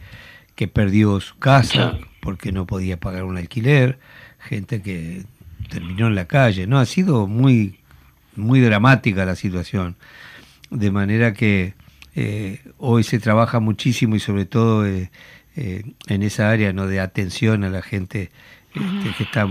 que 0.54 0.68
perdió 0.68 1.18
su 1.18 1.36
casa 1.38 1.98
porque 2.22 2.52
no 2.52 2.66
podía 2.66 3.00
pagar 3.00 3.24
un 3.24 3.36
alquiler, 3.36 3.98
gente 4.38 4.80
que 4.80 5.24
terminó 5.68 6.06
en 6.06 6.14
la 6.14 6.26
calle, 6.26 6.68
¿no? 6.68 6.78
Ha 6.78 6.86
sido 6.86 7.26
muy, 7.26 7.80
muy 8.36 8.60
dramática 8.60 9.26
la 9.26 9.34
situación, 9.34 9.96
de 10.70 10.92
manera 10.92 11.34
que 11.34 11.74
eh, 12.14 12.60
hoy 12.78 13.02
se 13.02 13.18
trabaja 13.18 13.58
muchísimo 13.58 14.14
y 14.14 14.20
sobre 14.20 14.44
todo 14.44 14.86
eh, 14.86 15.10
eh, 15.56 15.82
en 16.06 16.22
esa 16.22 16.48
área 16.48 16.72
¿no? 16.72 16.86
de 16.86 17.00
atención 17.00 17.64
a 17.64 17.70
la 17.70 17.82
gente 17.82 18.30
este, 18.72 19.14
que 19.18 19.24
está 19.24 19.46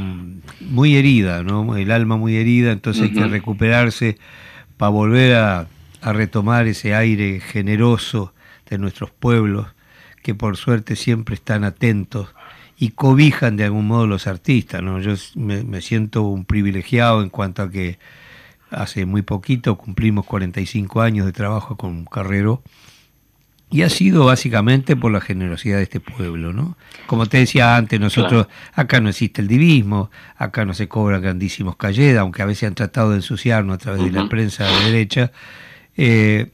muy 0.61 0.95
herida, 0.95 1.43
¿no? 1.43 1.75
el 1.75 1.91
alma 1.91 2.15
muy 2.15 2.37
herida, 2.37 2.71
entonces 2.71 3.03
hay 3.03 3.13
que 3.13 3.27
recuperarse 3.27 4.17
para 4.77 4.91
volver 4.91 5.35
a, 5.35 5.67
a 6.01 6.13
retomar 6.13 6.67
ese 6.67 6.95
aire 6.95 7.41
generoso 7.41 8.33
de 8.69 8.77
nuestros 8.77 9.11
pueblos 9.11 9.67
que 10.23 10.33
por 10.35 10.55
suerte 10.55 10.95
siempre 10.95 11.35
están 11.35 11.65
atentos 11.65 12.33
y 12.81 12.89
cobijan 12.89 13.57
de 13.57 13.65
algún 13.65 13.85
modo 13.85 14.07
los 14.07 14.25
artistas. 14.25 14.81
¿no? 14.81 14.99
Yo 14.99 15.13
me, 15.35 15.81
siento 15.81 16.23
un 16.23 16.45
privilegiado 16.45 17.21
en 17.21 17.29
cuanto 17.29 17.61
a 17.61 17.69
que 17.69 17.99
hace 18.71 19.05
muy 19.05 19.21
poquito 19.21 19.77
cumplimos 19.77 20.25
45 20.25 20.99
años 21.03 21.27
de 21.27 21.31
trabajo 21.31 21.77
con 21.77 22.05
Carrero 22.05 22.63
y 23.69 23.83
ha 23.83 23.89
sido 23.89 24.25
básicamente 24.25 24.95
por 24.95 25.11
la 25.11 25.21
generosidad 25.21 25.77
de 25.77 25.83
este 25.83 25.99
pueblo, 25.99 26.53
¿no? 26.53 26.75
Como 27.05 27.27
te 27.27 27.37
decía 27.37 27.77
antes, 27.77 27.99
nosotros 27.99 28.47
acá 28.73 28.99
no 28.99 29.09
existe 29.09 29.43
el 29.43 29.47
divismo, 29.47 30.09
acá 30.35 30.65
no 30.65 30.73
se 30.73 30.87
cobran 30.87 31.21
grandísimos 31.21 31.75
calledas, 31.75 32.21
aunque 32.21 32.41
a 32.41 32.45
veces 32.45 32.67
han 32.67 32.73
tratado 32.73 33.11
de 33.11 33.17
ensuciarnos 33.17 33.75
a 33.75 33.77
través 33.77 34.03
de 34.03 34.11
la 34.11 34.27
prensa 34.27 34.65
de 34.65 34.85
derecha. 34.85 35.31
Eh, 35.97 36.49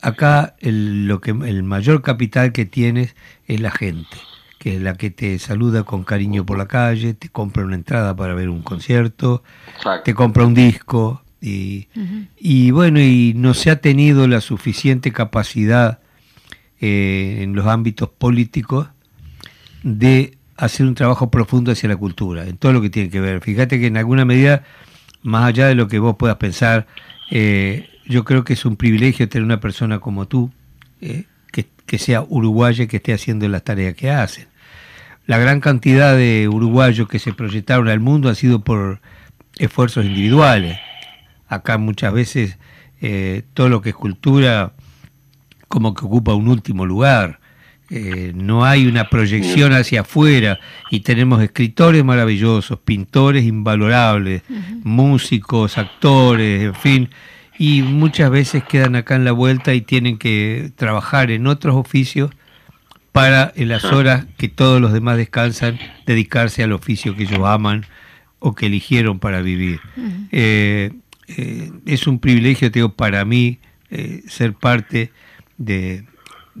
acá 0.00 0.56
el, 0.58 1.06
lo 1.06 1.20
que, 1.20 1.30
el 1.30 1.62
mayor 1.62 2.02
capital 2.02 2.50
que 2.50 2.64
tienes 2.64 3.14
es 3.46 3.60
la 3.60 3.70
gente, 3.70 4.16
que 4.62 4.76
es 4.76 4.80
la 4.80 4.94
que 4.94 5.10
te 5.10 5.40
saluda 5.40 5.82
con 5.82 6.04
cariño 6.04 6.46
por 6.46 6.56
la 6.56 6.68
calle, 6.68 7.14
te 7.14 7.28
compra 7.28 7.64
una 7.64 7.74
entrada 7.74 8.14
para 8.14 8.32
ver 8.32 8.48
un 8.48 8.62
concierto, 8.62 9.42
te 10.04 10.14
compra 10.14 10.46
un 10.46 10.54
disco 10.54 11.24
y, 11.40 11.88
y, 12.38 12.70
bueno, 12.70 13.00
y 13.00 13.32
no 13.34 13.54
se 13.54 13.72
ha 13.72 13.80
tenido 13.80 14.28
la 14.28 14.40
suficiente 14.40 15.10
capacidad 15.10 15.98
eh, 16.80 17.40
en 17.40 17.56
los 17.56 17.66
ámbitos 17.66 18.08
políticos 18.10 18.86
de 19.82 20.38
hacer 20.56 20.86
un 20.86 20.94
trabajo 20.94 21.28
profundo 21.28 21.72
hacia 21.72 21.88
la 21.88 21.96
cultura, 21.96 22.46
en 22.46 22.56
todo 22.56 22.72
lo 22.72 22.80
que 22.80 22.88
tiene 22.88 23.10
que 23.10 23.20
ver. 23.20 23.40
Fíjate 23.40 23.80
que 23.80 23.88
en 23.88 23.96
alguna 23.96 24.24
medida, 24.24 24.62
más 25.22 25.46
allá 25.46 25.66
de 25.66 25.74
lo 25.74 25.88
que 25.88 25.98
vos 25.98 26.14
puedas 26.16 26.36
pensar, 26.36 26.86
eh, 27.32 27.88
yo 28.06 28.22
creo 28.22 28.44
que 28.44 28.52
es 28.52 28.64
un 28.64 28.76
privilegio 28.76 29.28
tener 29.28 29.44
una 29.44 29.58
persona 29.58 29.98
como 29.98 30.28
tú, 30.28 30.52
eh, 31.00 31.24
que, 31.50 31.66
que, 31.84 31.98
sea 31.98 32.22
uruguaya, 32.22 32.86
que 32.86 32.98
esté 32.98 33.12
haciendo 33.12 33.48
las 33.48 33.64
tareas 33.64 33.96
que 33.96 34.12
hacen 34.12 34.51
la 35.26 35.38
gran 35.38 35.60
cantidad 35.60 36.16
de 36.16 36.48
uruguayos 36.48 37.08
que 37.08 37.18
se 37.18 37.32
proyectaron 37.32 37.88
al 37.88 38.00
mundo 38.00 38.28
ha 38.28 38.34
sido 38.34 38.60
por 38.60 39.00
esfuerzos 39.58 40.04
individuales. 40.04 40.78
Acá 41.48 41.78
muchas 41.78 42.12
veces 42.12 42.58
eh, 43.00 43.42
todo 43.54 43.68
lo 43.68 43.82
que 43.82 43.90
es 43.90 43.94
cultura 43.94 44.72
como 45.68 45.94
que 45.94 46.04
ocupa 46.04 46.34
un 46.34 46.48
último 46.48 46.86
lugar. 46.86 47.40
Eh, 47.90 48.32
no 48.34 48.64
hay 48.64 48.86
una 48.86 49.10
proyección 49.10 49.72
hacia 49.74 50.00
afuera 50.00 50.58
y 50.90 51.00
tenemos 51.00 51.42
escritores 51.42 52.02
maravillosos, 52.04 52.78
pintores 52.80 53.44
invalorables, 53.44 54.42
músicos, 54.82 55.76
actores, 55.76 56.62
en 56.62 56.74
fin, 56.74 57.10
y 57.58 57.82
muchas 57.82 58.30
veces 58.30 58.64
quedan 58.64 58.96
acá 58.96 59.14
en 59.14 59.24
la 59.24 59.32
vuelta 59.32 59.74
y 59.74 59.82
tienen 59.82 60.16
que 60.16 60.72
trabajar 60.74 61.30
en 61.30 61.46
otros 61.46 61.76
oficios 61.76 62.30
para 63.12 63.52
en 63.54 63.68
las 63.68 63.84
horas 63.84 64.26
que 64.38 64.48
todos 64.48 64.80
los 64.80 64.92
demás 64.92 65.18
descansan 65.18 65.78
dedicarse 66.06 66.62
al 66.62 66.72
oficio 66.72 67.14
que 67.14 67.24
ellos 67.24 67.40
aman 67.44 67.84
o 68.38 68.54
que 68.54 68.66
eligieron 68.66 69.18
para 69.18 69.42
vivir. 69.42 69.80
Eh, 70.32 70.90
eh, 71.28 71.70
es 71.86 72.06
un 72.06 72.18
privilegio, 72.18 72.70
digo, 72.70 72.94
para 72.94 73.24
mí 73.24 73.58
eh, 73.90 74.22
ser 74.26 74.54
parte 74.54 75.12
de, 75.58 76.04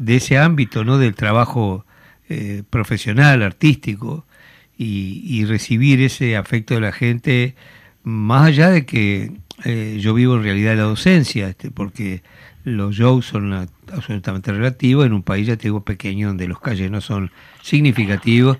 ese 0.06 0.38
ámbito, 0.38 0.84
¿no? 0.84 0.98
Del 0.98 1.14
trabajo 1.14 1.84
profesional, 2.70 3.42
artístico 3.42 4.24
y, 4.78 5.44
recibir 5.44 6.00
ese 6.00 6.34
afecto 6.34 6.72
de 6.72 6.80
la 6.80 6.92
gente, 6.92 7.54
más 8.04 8.46
allá 8.46 8.70
de 8.70 8.86
que 8.86 9.32
yo 9.98 10.14
vivo 10.14 10.36
en 10.36 10.42
realidad 10.42 10.76
la 10.76 10.84
docencia, 10.84 11.50
este, 11.50 11.70
porque 11.70 12.22
los 12.64 12.94
shows 12.94 13.26
son 13.26 13.68
absolutamente 13.92 14.52
relativos 14.52 15.06
en 15.06 15.12
un 15.12 15.22
país, 15.22 15.46
ya 15.46 15.56
te 15.56 15.64
digo, 15.64 15.82
pequeño, 15.82 16.28
donde 16.28 16.48
los 16.48 16.60
calles 16.60 16.90
no 16.90 17.00
son 17.00 17.30
significativos 17.62 18.58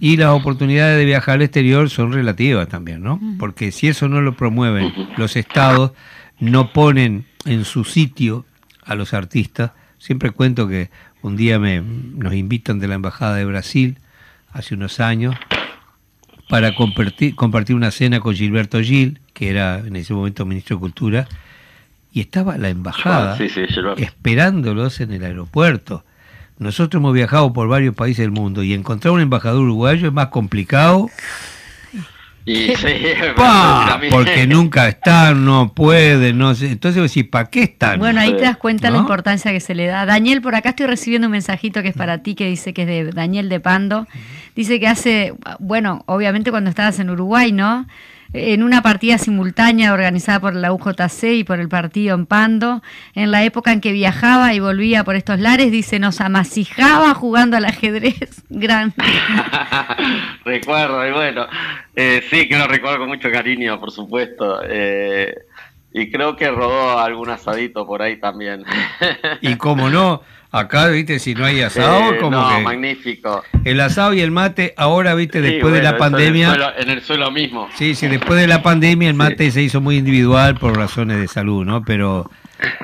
y 0.00 0.16
las 0.16 0.30
oportunidades 0.30 0.98
de 0.98 1.04
viajar 1.04 1.34
al 1.36 1.42
exterior 1.42 1.90
son 1.90 2.12
relativas 2.12 2.68
también, 2.68 3.02
¿no? 3.02 3.20
Porque 3.38 3.72
si 3.72 3.88
eso 3.88 4.08
no 4.08 4.20
lo 4.20 4.36
promueven 4.36 4.92
los 5.16 5.36
estados, 5.36 5.92
no 6.40 6.72
ponen 6.72 7.26
en 7.44 7.64
su 7.64 7.84
sitio 7.84 8.46
a 8.84 8.94
los 8.94 9.12
artistas. 9.14 9.72
Siempre 9.98 10.30
cuento 10.30 10.68
que 10.68 10.90
un 11.22 11.36
día 11.36 11.58
me, 11.58 11.80
nos 11.80 12.34
invitan 12.34 12.78
de 12.78 12.88
la 12.88 12.94
Embajada 12.94 13.36
de 13.36 13.44
Brasil, 13.44 13.98
hace 14.52 14.74
unos 14.74 15.00
años, 15.00 15.34
para 16.48 16.74
compartir, 16.74 17.34
compartir 17.34 17.74
una 17.74 17.90
cena 17.90 18.20
con 18.20 18.34
Gilberto 18.34 18.80
Gil, 18.80 19.20
que 19.32 19.50
era 19.50 19.78
en 19.78 19.96
ese 19.96 20.14
momento 20.14 20.46
ministro 20.46 20.76
de 20.76 20.80
Cultura, 20.80 21.28
y 22.14 22.20
estaba 22.20 22.56
la 22.58 22.68
embajada 22.68 23.36
esperándolos 23.96 25.00
en 25.00 25.12
el 25.12 25.24
aeropuerto. 25.24 26.04
Nosotros 26.58 27.00
hemos 27.00 27.12
viajado 27.12 27.52
por 27.52 27.66
varios 27.66 27.96
países 27.96 28.18
del 28.18 28.30
mundo 28.30 28.62
y 28.62 28.72
encontrar 28.72 29.12
un 29.12 29.20
embajador 29.20 29.62
uruguayo 29.62 30.06
es 30.06 30.12
más 30.12 30.28
complicado. 30.28 31.10
Y, 32.46 32.68
porque 34.10 34.46
nunca 34.46 34.86
están, 34.86 35.44
no 35.44 35.74
pueden, 35.74 36.38
no 36.38 36.54
sé. 36.54 36.70
Entonces 36.70 37.02
decís, 37.02 37.28
¿para 37.28 37.50
qué 37.50 37.64
están? 37.64 37.98
Bueno, 37.98 38.20
ahí 38.20 38.36
te 38.36 38.42
das 38.42 38.58
cuenta 38.58 38.90
la 38.90 38.98
importancia 38.98 39.50
que 39.50 39.58
se 39.58 39.74
le 39.74 39.86
da. 39.86 40.06
Daniel, 40.06 40.40
por 40.40 40.54
acá 40.54 40.68
estoy 40.68 40.86
recibiendo 40.86 41.26
un 41.26 41.32
mensajito 41.32 41.82
que 41.82 41.88
es 41.88 41.96
para 41.96 42.18
ti, 42.18 42.36
que 42.36 42.46
dice 42.46 42.72
que 42.72 42.82
es 42.82 42.88
de 42.88 43.10
Daniel 43.10 43.48
de 43.48 43.58
Pando. 43.58 44.06
Dice 44.54 44.78
que 44.78 44.86
hace, 44.86 45.34
bueno, 45.58 46.04
obviamente 46.06 46.52
cuando 46.52 46.70
estabas 46.70 47.00
en 47.00 47.10
Uruguay, 47.10 47.50
¿no? 47.50 47.88
En 48.34 48.64
una 48.64 48.82
partida 48.82 49.16
simultánea 49.16 49.92
organizada 49.92 50.40
por 50.40 50.56
la 50.56 50.72
UJC 50.72 51.22
y 51.34 51.44
por 51.44 51.60
el 51.60 51.68
partido 51.68 52.16
en 52.16 52.26
Pando, 52.26 52.82
en 53.14 53.30
la 53.30 53.44
época 53.44 53.72
en 53.72 53.80
que 53.80 53.92
viajaba 53.92 54.52
y 54.54 54.60
volvía 54.60 55.04
por 55.04 55.14
estos 55.14 55.38
lares, 55.38 55.70
dice, 55.70 56.00
nos 56.00 56.20
amasijaba 56.20 57.14
jugando 57.14 57.56
al 57.56 57.64
ajedrez 57.64 58.42
grande. 58.50 58.96
recuerdo, 60.44 61.06
y 61.06 61.12
bueno, 61.12 61.46
eh, 61.94 62.22
sí 62.28 62.48
que 62.48 62.58
lo 62.58 62.66
recuerdo 62.66 62.98
con 62.98 63.08
mucho 63.08 63.30
cariño, 63.30 63.78
por 63.78 63.92
supuesto. 63.92 64.60
Eh, 64.68 65.32
y 65.92 66.10
creo 66.10 66.34
que 66.34 66.50
rodó 66.50 66.98
algún 66.98 67.30
asadito 67.30 67.86
por 67.86 68.02
ahí 68.02 68.16
también. 68.16 68.64
y 69.42 69.54
como 69.54 69.88
no, 69.88 70.22
Acá, 70.54 70.86
viste, 70.86 71.18
si 71.18 71.34
no 71.34 71.44
hay 71.44 71.62
asado, 71.62 72.16
como 72.20 72.36
no, 72.36 72.60
magnífico. 72.60 73.42
El 73.64 73.80
asado 73.80 74.14
y 74.14 74.20
el 74.20 74.30
mate, 74.30 74.72
ahora, 74.76 75.16
viste, 75.16 75.40
después 75.40 75.74
de 75.74 75.82
la 75.82 75.96
pandemia. 75.96 76.74
En 76.78 76.90
el, 76.90 77.02
suelo, 77.02 77.32
mismo. 77.32 77.68
Sí, 77.74 77.96
sí, 77.96 78.06
después 78.06 78.40
de 78.40 78.46
la 78.46 78.62
pandemia 78.62 79.08
el 79.08 79.16
mate 79.16 79.50
se 79.50 79.62
hizo 79.62 79.80
muy 79.80 79.96
individual 79.96 80.54
por 80.54 80.76
razones 80.76 81.18
de 81.18 81.26
salud, 81.26 81.64
¿no? 81.64 81.82
Pero 81.82 82.30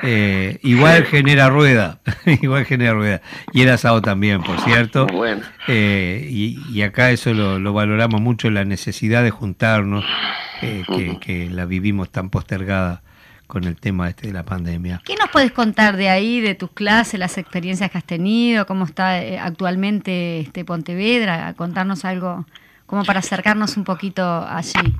eh, 0.03 0.59
igual 0.63 1.05
genera 1.05 1.47
rueda, 1.47 2.01
igual 2.41 2.65
genera 2.65 2.91
rueda. 2.91 3.21
Y 3.53 3.61
el 3.61 3.69
asado 3.69 4.01
también, 4.01 4.43
por 4.43 4.59
cierto. 4.59 5.07
Bueno. 5.07 5.41
Eh, 5.69 6.27
y, 6.29 6.81
acá 6.81 7.11
eso 7.11 7.33
lo, 7.33 7.71
valoramos 7.71 8.19
mucho, 8.19 8.49
la 8.49 8.65
necesidad 8.65 9.23
de 9.23 9.31
juntarnos, 9.31 10.03
eh, 10.61 10.83
que, 10.93 11.19
que 11.21 11.49
la 11.49 11.65
vivimos 11.65 12.09
tan 12.09 12.31
postergada 12.31 13.01
con 13.51 13.65
el 13.65 13.75
tema 13.75 14.07
este 14.07 14.27
de 14.27 14.33
la 14.33 14.43
pandemia. 14.43 15.01
¿Qué 15.03 15.13
nos 15.17 15.29
puedes 15.29 15.51
contar 15.51 15.97
de 15.97 16.07
ahí, 16.07 16.39
de 16.39 16.55
tus 16.55 16.71
clases, 16.71 17.19
las 17.19 17.37
experiencias 17.37 17.91
que 17.91 17.97
has 17.97 18.05
tenido, 18.05 18.65
cómo 18.65 18.85
está 18.85 19.21
eh, 19.21 19.37
actualmente 19.37 20.39
este 20.39 20.63
Pontevedra? 20.63 21.53
Contarnos 21.57 22.05
algo 22.05 22.45
como 22.85 23.03
para 23.03 23.19
acercarnos 23.19 23.75
un 23.75 23.83
poquito 23.83 24.23
allí. 24.23 24.95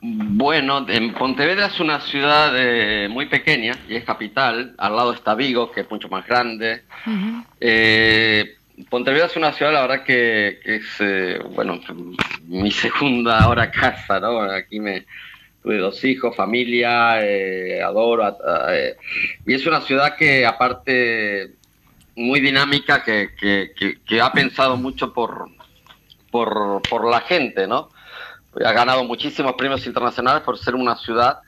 Bueno, 0.00 0.86
en 0.88 1.12
Pontevedra 1.14 1.66
es 1.66 1.80
una 1.80 2.00
ciudad 2.00 2.52
eh, 2.54 3.08
muy 3.08 3.26
pequeña 3.26 3.72
y 3.88 3.96
es 3.96 4.04
capital. 4.04 4.76
Al 4.78 4.94
lado 4.94 5.12
está 5.12 5.34
Vigo, 5.34 5.72
que 5.72 5.80
es 5.80 5.90
mucho 5.90 6.08
más 6.08 6.24
grande. 6.24 6.84
Eh, 7.58 8.58
Pontevedra 8.88 9.26
es 9.26 9.36
una 9.36 9.52
ciudad, 9.52 9.72
la 9.72 9.80
verdad, 9.80 10.04
que, 10.04 10.60
que 10.62 10.76
es, 10.76 11.42
bueno, 11.52 11.80
mi 12.46 12.70
segunda 12.70 13.40
ahora 13.40 13.72
casa, 13.72 14.20
¿no? 14.20 14.40
Aquí 14.42 14.78
me, 14.78 15.04
tuve 15.66 15.78
dos 15.78 16.04
hijos, 16.04 16.36
familia, 16.36 17.20
eh, 17.26 17.82
adoro. 17.82 18.38
Eh, 18.70 18.96
y 19.44 19.52
es 19.52 19.66
una 19.66 19.80
ciudad 19.80 20.14
que 20.14 20.46
aparte 20.46 21.54
muy 22.14 22.40
dinámica, 22.40 23.02
que, 23.02 23.30
que, 23.34 24.20
ha 24.20 24.32
pensado 24.32 24.76
mucho 24.76 25.12
por, 25.12 25.50
por, 26.30 27.10
la 27.10 27.20
gente, 27.22 27.66
¿no? 27.66 27.88
Ha 28.64 28.72
ganado 28.72 29.02
muchísimos 29.02 29.54
premios 29.54 29.84
internacionales 29.88 30.44
por 30.44 30.56
ser 30.56 30.76
una 30.76 30.94
ciudad 30.94 31.40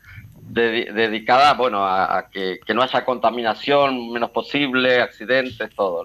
dedicada, 0.51 1.55
bueno, 1.55 1.87
a, 1.87 2.27
que, 2.29 2.59
no 2.75 2.83
haya 2.83 3.05
contaminación 3.05 4.11
menos 4.11 4.31
posible, 4.31 5.01
accidentes, 5.01 5.71
todo. 5.77 6.05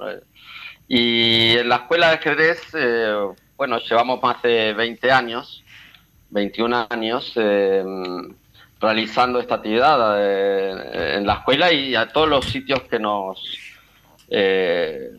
Y 0.87 1.57
en 1.57 1.67
la 1.67 1.77
escuela 1.77 2.09
de 2.09 2.13
ajedrez, 2.13 2.61
eh, 2.75 3.15
bueno, 3.57 3.79
llevamos 3.79 4.21
más 4.21 4.39
de 4.43 4.73
20 4.73 5.11
años 5.11 5.62
21 6.33 6.87
años 6.89 7.31
eh, 7.35 7.83
realizando 8.81 9.39
esta 9.39 9.55
actividad 9.55 10.17
eh, 10.19 11.15
en 11.17 11.25
la 11.25 11.35
escuela 11.35 11.71
y 11.71 11.95
a 11.95 12.07
todos 12.07 12.27
los 12.27 12.45
sitios 12.45 12.81
que 12.83 12.99
nos 12.99 13.41
eh, 14.29 15.11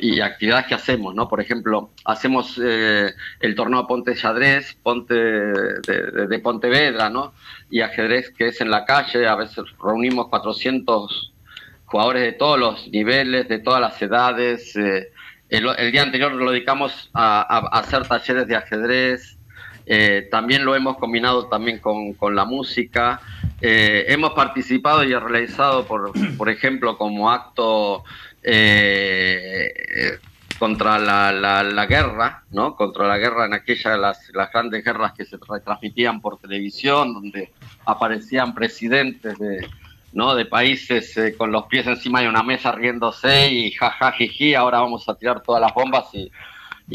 y 0.00 0.20
actividades 0.20 0.66
que 0.66 0.74
hacemos, 0.74 1.14
¿no? 1.14 1.28
Por 1.28 1.40
ejemplo, 1.40 1.90
hacemos 2.04 2.58
el 2.58 3.54
torneo 3.54 3.86
Ponte 3.86 4.16
Xadrez, 4.16 4.76
Ponte 4.82 5.14
de, 5.14 6.26
de, 6.26 6.38
Pontevedra, 6.40 7.10
¿no? 7.10 7.32
Y 7.70 7.80
ajedrez 7.80 8.30
que 8.30 8.48
es 8.48 8.60
en 8.60 8.70
la 8.70 8.84
calle, 8.84 9.28
a 9.28 9.36
veces 9.36 9.64
reunimos 9.80 10.28
400 10.28 11.32
jugadores 11.84 12.22
de 12.22 12.32
todos 12.32 12.58
los 12.58 12.88
niveles, 12.88 13.48
de 13.48 13.60
todas 13.60 13.80
las 13.80 14.02
edades. 14.02 14.74
El, 14.74 15.92
día 15.92 16.02
anterior 16.02 16.32
lo 16.32 16.50
dedicamos 16.50 17.10
a 17.14 17.68
hacer 17.78 18.08
talleres 18.08 18.48
de 18.48 18.56
ajedrez, 18.56 19.37
eh, 19.90 20.28
también 20.30 20.66
lo 20.66 20.76
hemos 20.76 20.98
combinado 20.98 21.46
también 21.46 21.78
con, 21.78 22.14
la 22.34 22.44
música. 22.44 23.20
Eh, 23.60 24.04
hemos 24.08 24.32
participado 24.32 25.02
y 25.02 25.14
realizado, 25.14 25.86
por, 25.86 26.12
por 26.36 26.50
ejemplo, 26.50 26.98
como 26.98 27.30
acto 27.30 28.04
eh, 28.42 30.18
contra 30.58 30.98
la, 30.98 31.32
la, 31.32 31.86
guerra, 31.86 32.42
¿no? 32.50 32.76
Contra 32.76 33.06
la 33.06 33.16
guerra 33.16 33.46
en 33.46 33.54
aquellas 33.54 33.98
las, 33.98 34.28
las 34.34 34.52
grandes 34.52 34.84
guerras 34.84 35.14
que 35.14 35.24
se 35.24 35.38
retransmitían 35.48 36.20
por 36.20 36.38
televisión, 36.38 37.14
donde 37.14 37.50
aparecían 37.86 38.54
presidentes 38.54 39.38
de, 39.38 39.66
¿no? 40.12 40.34
De 40.34 40.44
países 40.44 41.16
eh, 41.16 41.34
con 41.34 41.50
los 41.50 41.64
pies 41.64 41.86
encima 41.86 42.20
de 42.20 42.28
una 42.28 42.42
mesa 42.42 42.72
riéndose 42.72 43.50
y 43.50 43.70
jajajiji, 43.70 44.54
ahora 44.54 44.80
vamos 44.80 45.08
a 45.08 45.14
tirar 45.14 45.42
todas 45.42 45.62
las 45.62 45.72
bombas 45.72 46.12
y, 46.12 46.30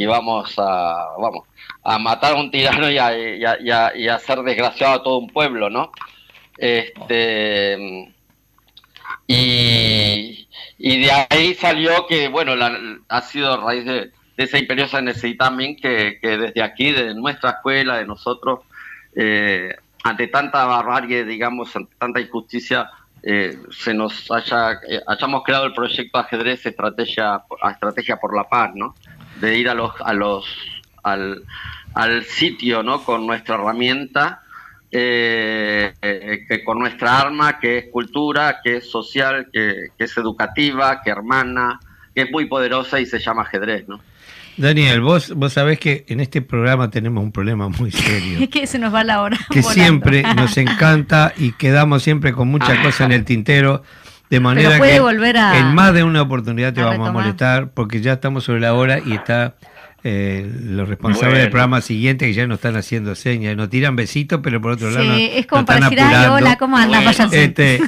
vamos 0.05 0.53
a, 0.57 1.15
vamos, 1.19 1.47
a 1.83 1.99
matar 1.99 2.33
a 2.33 2.39
un 2.39 2.51
tirano 2.51 2.89
y 2.89 2.97
a, 2.97 3.95
y, 3.95 4.07
hacer 4.07 4.41
desgraciado 4.41 4.93
a 4.93 5.03
todo 5.03 5.17
un 5.19 5.29
pueblo, 5.29 5.69
¿no? 5.69 5.91
Este, 6.57 8.13
y, 9.27 10.47
de 10.79 11.11
ahí 11.29 11.53
salió 11.55 12.07
que, 12.07 12.27
bueno, 12.27 12.53
ha 13.07 13.21
sido 13.21 13.53
a 13.53 13.57
raíz 13.57 13.85
de, 13.85 14.11
esa 14.35 14.57
imperiosa 14.57 14.99
necesidad 15.01 15.45
también 15.45 15.75
que, 15.75 16.17
que 16.19 16.37
desde 16.37 16.63
aquí, 16.63 16.91
de 16.91 17.13
nuestra 17.13 17.51
escuela, 17.51 17.97
de 17.97 18.05
nosotros, 18.05 18.61
eh, 19.15 19.75
ante 20.03 20.27
tanta 20.27 20.65
barbarie, 20.65 21.23
digamos, 21.23 21.75
ante 21.75 21.95
tanta 21.97 22.19
injusticia, 22.19 22.89
eh, 23.25 23.57
se 23.71 23.93
nos 23.93 24.29
haya, 24.31 24.73
eh, 24.89 25.01
hayamos 25.07 25.43
creado 25.43 25.65
el 25.65 25.73
proyecto 25.73 26.19
ajedrez 26.19 26.65
estrategia, 26.65 27.41
estrategia 27.71 28.17
por 28.17 28.35
la 28.35 28.43
paz, 28.43 28.71
¿no? 28.75 28.95
De 29.43 29.57
ir 29.57 29.69
a 29.69 29.73
los, 29.73 29.91
a 29.99 30.13
los, 30.13 30.45
al, 31.03 31.43
al 31.93 32.23
sitio, 32.23 32.81
¿no? 32.81 33.03
Con 33.03 33.27
nuestra 33.27 33.55
herramienta, 33.55 34.41
eh, 34.91 35.93
que 36.47 36.63
con 36.63 36.79
nuestra 36.79 37.19
arma, 37.19 37.59
que 37.59 37.77
es 37.79 37.85
cultura, 37.91 38.59
que 38.63 38.77
es 38.77 38.89
social, 38.89 39.49
que, 39.51 39.87
que 39.97 40.05
es 40.05 40.17
educativa, 40.17 41.01
que 41.03 41.09
hermana, 41.09 41.79
que 42.15 42.21
es 42.21 42.31
muy 42.31 42.45
poderosa 42.45 42.99
y 42.99 43.05
se 43.05 43.19
llama 43.19 43.41
ajedrez, 43.41 43.87
¿no? 43.87 43.99
Daniel, 44.55 45.01
vos, 45.01 45.33
vos 45.35 45.53
sabés 45.53 45.79
que 45.79 46.05
en 46.07 46.19
este 46.19 46.41
programa 46.41 46.89
tenemos 46.89 47.23
un 47.23 47.31
problema 47.31 47.69
muy 47.69 47.91
serio. 47.91 48.39
Es 48.41 48.49
que 48.49 48.67
se 48.67 48.77
nos 48.77 48.93
va 48.93 49.03
la 49.03 49.21
hora. 49.21 49.39
Que 49.49 49.63
siempre 49.63 50.21
nos 50.35 50.57
encanta 50.57 51.33
y 51.37 51.53
quedamos 51.53 52.03
siempre 52.03 52.33
con 52.33 52.47
muchas 52.49 52.77
cosas 52.79 53.01
en 53.01 53.13
el 53.13 53.25
tintero. 53.25 53.83
De 54.33 54.39
manera 54.39 54.79
que 54.79 55.59
en 55.59 55.75
más 55.75 55.93
de 55.93 56.03
una 56.03 56.23
oportunidad 56.23 56.73
te 56.73 56.81
vamos 56.81 57.07
a 57.07 57.11
molestar 57.11 57.69
porque 57.69 58.01
ya 58.01 58.13
estamos 58.13 58.43
sobre 58.43 58.61
la 58.61 58.73
hora 58.73 58.97
y 58.97 59.13
está 59.13 59.53
eh, 60.03 60.51
los 60.63 60.89
responsables 60.89 61.37
del 61.37 61.51
programa 61.51 61.81
siguiente 61.81 62.25
que 62.25 62.33
ya 62.33 62.47
no 62.47 62.55
están 62.55 62.75
haciendo 62.75 63.13
señas, 63.13 63.55
nos 63.55 63.69
tiran 63.69 63.95
besitos, 63.95 64.39
pero 64.41 64.59
por 64.59 64.71
otro 64.71 64.89
lado. 64.89 65.15
Sí, 65.15 65.29
es 65.35 65.45
como 65.45 65.65
para 65.65 65.87
decir, 65.87 65.99
hola, 66.31 66.55
¿cómo 66.57 66.77
andas? 66.77 67.19
Este, 67.31 67.79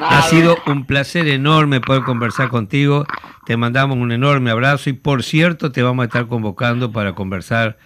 ha 0.00 0.22
sido 0.22 0.56
un 0.66 0.86
placer 0.86 1.28
enorme 1.28 1.82
poder 1.82 2.04
conversar 2.04 2.48
contigo. 2.48 3.04
Te 3.44 3.58
mandamos 3.58 3.98
un 3.98 4.12
enorme 4.12 4.52
abrazo 4.52 4.88
y, 4.88 4.94
por 4.94 5.22
cierto, 5.22 5.72
te 5.72 5.82
vamos 5.82 6.04
a 6.04 6.06
estar 6.06 6.26
convocando 6.26 6.90
para 6.90 7.12
conversar 7.12 7.76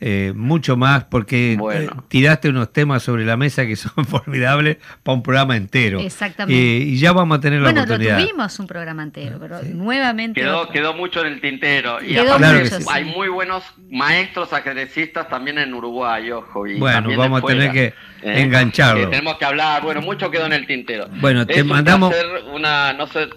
eh, 0.00 0.32
mucho 0.36 0.76
más 0.76 1.04
porque 1.04 1.54
eh, 1.54 1.90
tiraste 2.06 2.48
unos 2.48 2.72
temas 2.72 3.02
sobre 3.02 3.24
la 3.24 3.36
mesa 3.36 3.66
que 3.66 3.74
son 3.74 4.04
formidables 4.06 4.76
para 5.02 5.16
un 5.16 5.22
programa 5.24 5.56
entero. 5.56 5.98
Exactamente. 5.98 6.54
y 6.54 6.96
ya 6.98 7.12
vamos 7.12 7.38
a 7.38 7.40
tener 7.40 7.60
la 7.60 7.70
oportunidad. 7.70 8.14
Bueno, 8.14 8.28
tuvimos 8.28 8.58
un 8.60 8.66
programa 8.68 9.02
entero, 9.02 9.38
pero 9.40 9.60
nuevamente. 9.62 10.40
Quedó, 10.40 10.68
quedó 10.68 10.94
mucho 10.94 11.20
en 11.22 11.32
el 11.32 11.40
tintero. 11.40 12.00
Y 12.00 12.16
hay 12.16 13.04
muy 13.04 13.28
buenos 13.28 13.64
maestros 13.90 14.52
ajedrecistas 14.52 15.28
también 15.28 15.58
en 15.58 15.74
Uruguay, 15.74 16.30
ojo. 16.30 16.66
Y 16.66 16.78
bueno, 16.78 17.10
vamos 17.16 17.42
a 17.42 17.46
tener 17.46 17.72
que 17.72 17.86
eh, 17.86 17.94
engancharlo. 18.22 19.10
tenemos 19.10 19.36
que 19.36 19.44
hablar, 19.44 19.82
bueno, 19.82 20.00
mucho 20.00 20.30
quedó 20.30 20.46
en 20.46 20.52
el 20.52 20.66
tintero. 20.66 21.08
Bueno, 21.20 21.44
te 21.44 21.64
mandamos. 21.64 22.14
Una, 22.52 22.92
no 22.92 23.08
sé, 23.08 23.28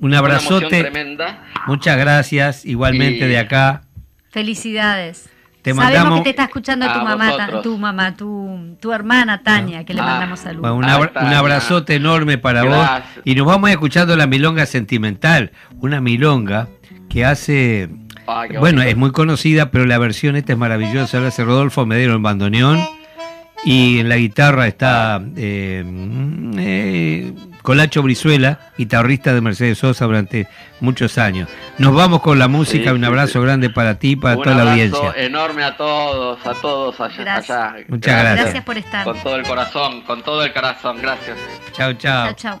un 0.00 0.12
abrazote. 0.12 0.80
tremenda. 0.80 1.44
Muchas 1.68 1.96
gracias, 1.98 2.64
igualmente 2.64 3.28
de 3.28 3.38
acá. 3.38 3.82
Felicidades. 4.30 5.30
Sabemos 5.72 6.18
que 6.18 6.24
te 6.24 6.30
está 6.30 6.44
escuchando 6.44 6.86
tu 6.92 7.00
mamá, 7.00 7.62
tu 7.62 7.78
mamá, 7.78 8.14
tu, 8.14 8.76
tu 8.80 8.92
hermana 8.92 9.42
Tania, 9.42 9.84
que 9.84 9.94
le 9.94 10.00
ah. 10.00 10.04
mandamos 10.04 10.40
saludos. 10.40 10.70
un, 10.70 10.84
abrazote 10.84 11.94
enorme 11.94 12.36
para 12.36 12.64
vos. 12.64 12.88
Y 13.24 13.34
nos 13.34 13.46
vamos 13.46 13.70
escuchando 13.70 14.16
la 14.16 14.26
milonga 14.26 14.66
sentimental, 14.66 15.52
una 15.80 16.00
milonga 16.00 16.68
que 17.08 17.24
hace, 17.24 17.88
bueno, 18.58 18.82
es 18.82 18.96
muy 18.96 19.12
conocida, 19.12 19.70
pero 19.70 19.86
la 19.86 19.98
versión 19.98 20.36
esta 20.36 20.52
es 20.52 20.58
maravillosa, 20.58 21.20
la 21.20 21.28
hace 21.28 21.44
Rodolfo 21.44 21.86
Medero 21.86 22.14
en 22.14 22.22
bandoneón 22.22 22.80
y 23.64 24.00
en 24.00 24.08
la 24.08 24.16
guitarra 24.16 24.66
está 24.66 25.22
eh, 25.36 25.82
eh, 26.58 27.32
Colacho 27.64 28.02
Brizuela, 28.02 28.58
guitarrista 28.76 29.32
de 29.32 29.40
Mercedes 29.40 29.78
Sosa 29.78 30.04
durante 30.04 30.46
muchos 30.80 31.16
años. 31.16 31.48
Nos 31.78 31.94
vamos 31.94 32.20
con 32.20 32.38
la 32.38 32.46
música, 32.46 32.92
un 32.92 33.02
abrazo 33.02 33.40
grande 33.40 33.70
para 33.70 33.98
ti 33.98 34.10
y 34.10 34.16
para 34.16 34.36
toda 34.36 34.54
la 34.54 34.72
audiencia. 34.72 35.14
enorme 35.16 35.64
a 35.64 35.74
todos, 35.74 36.46
a 36.46 36.52
todos 36.60 37.00
allá. 37.00 37.76
Muchas 37.88 38.20
gracias. 38.20 38.40
Gracias 38.42 38.64
por 38.64 38.76
estar. 38.76 39.04
Con 39.04 39.18
todo 39.22 39.36
el 39.36 39.44
corazón, 39.44 40.02
con 40.02 40.22
todo 40.22 40.44
el 40.44 40.52
corazón, 40.52 40.98
gracias. 41.00 41.38
Chao, 41.72 41.94
chao. 41.94 42.34
Chao, 42.34 42.60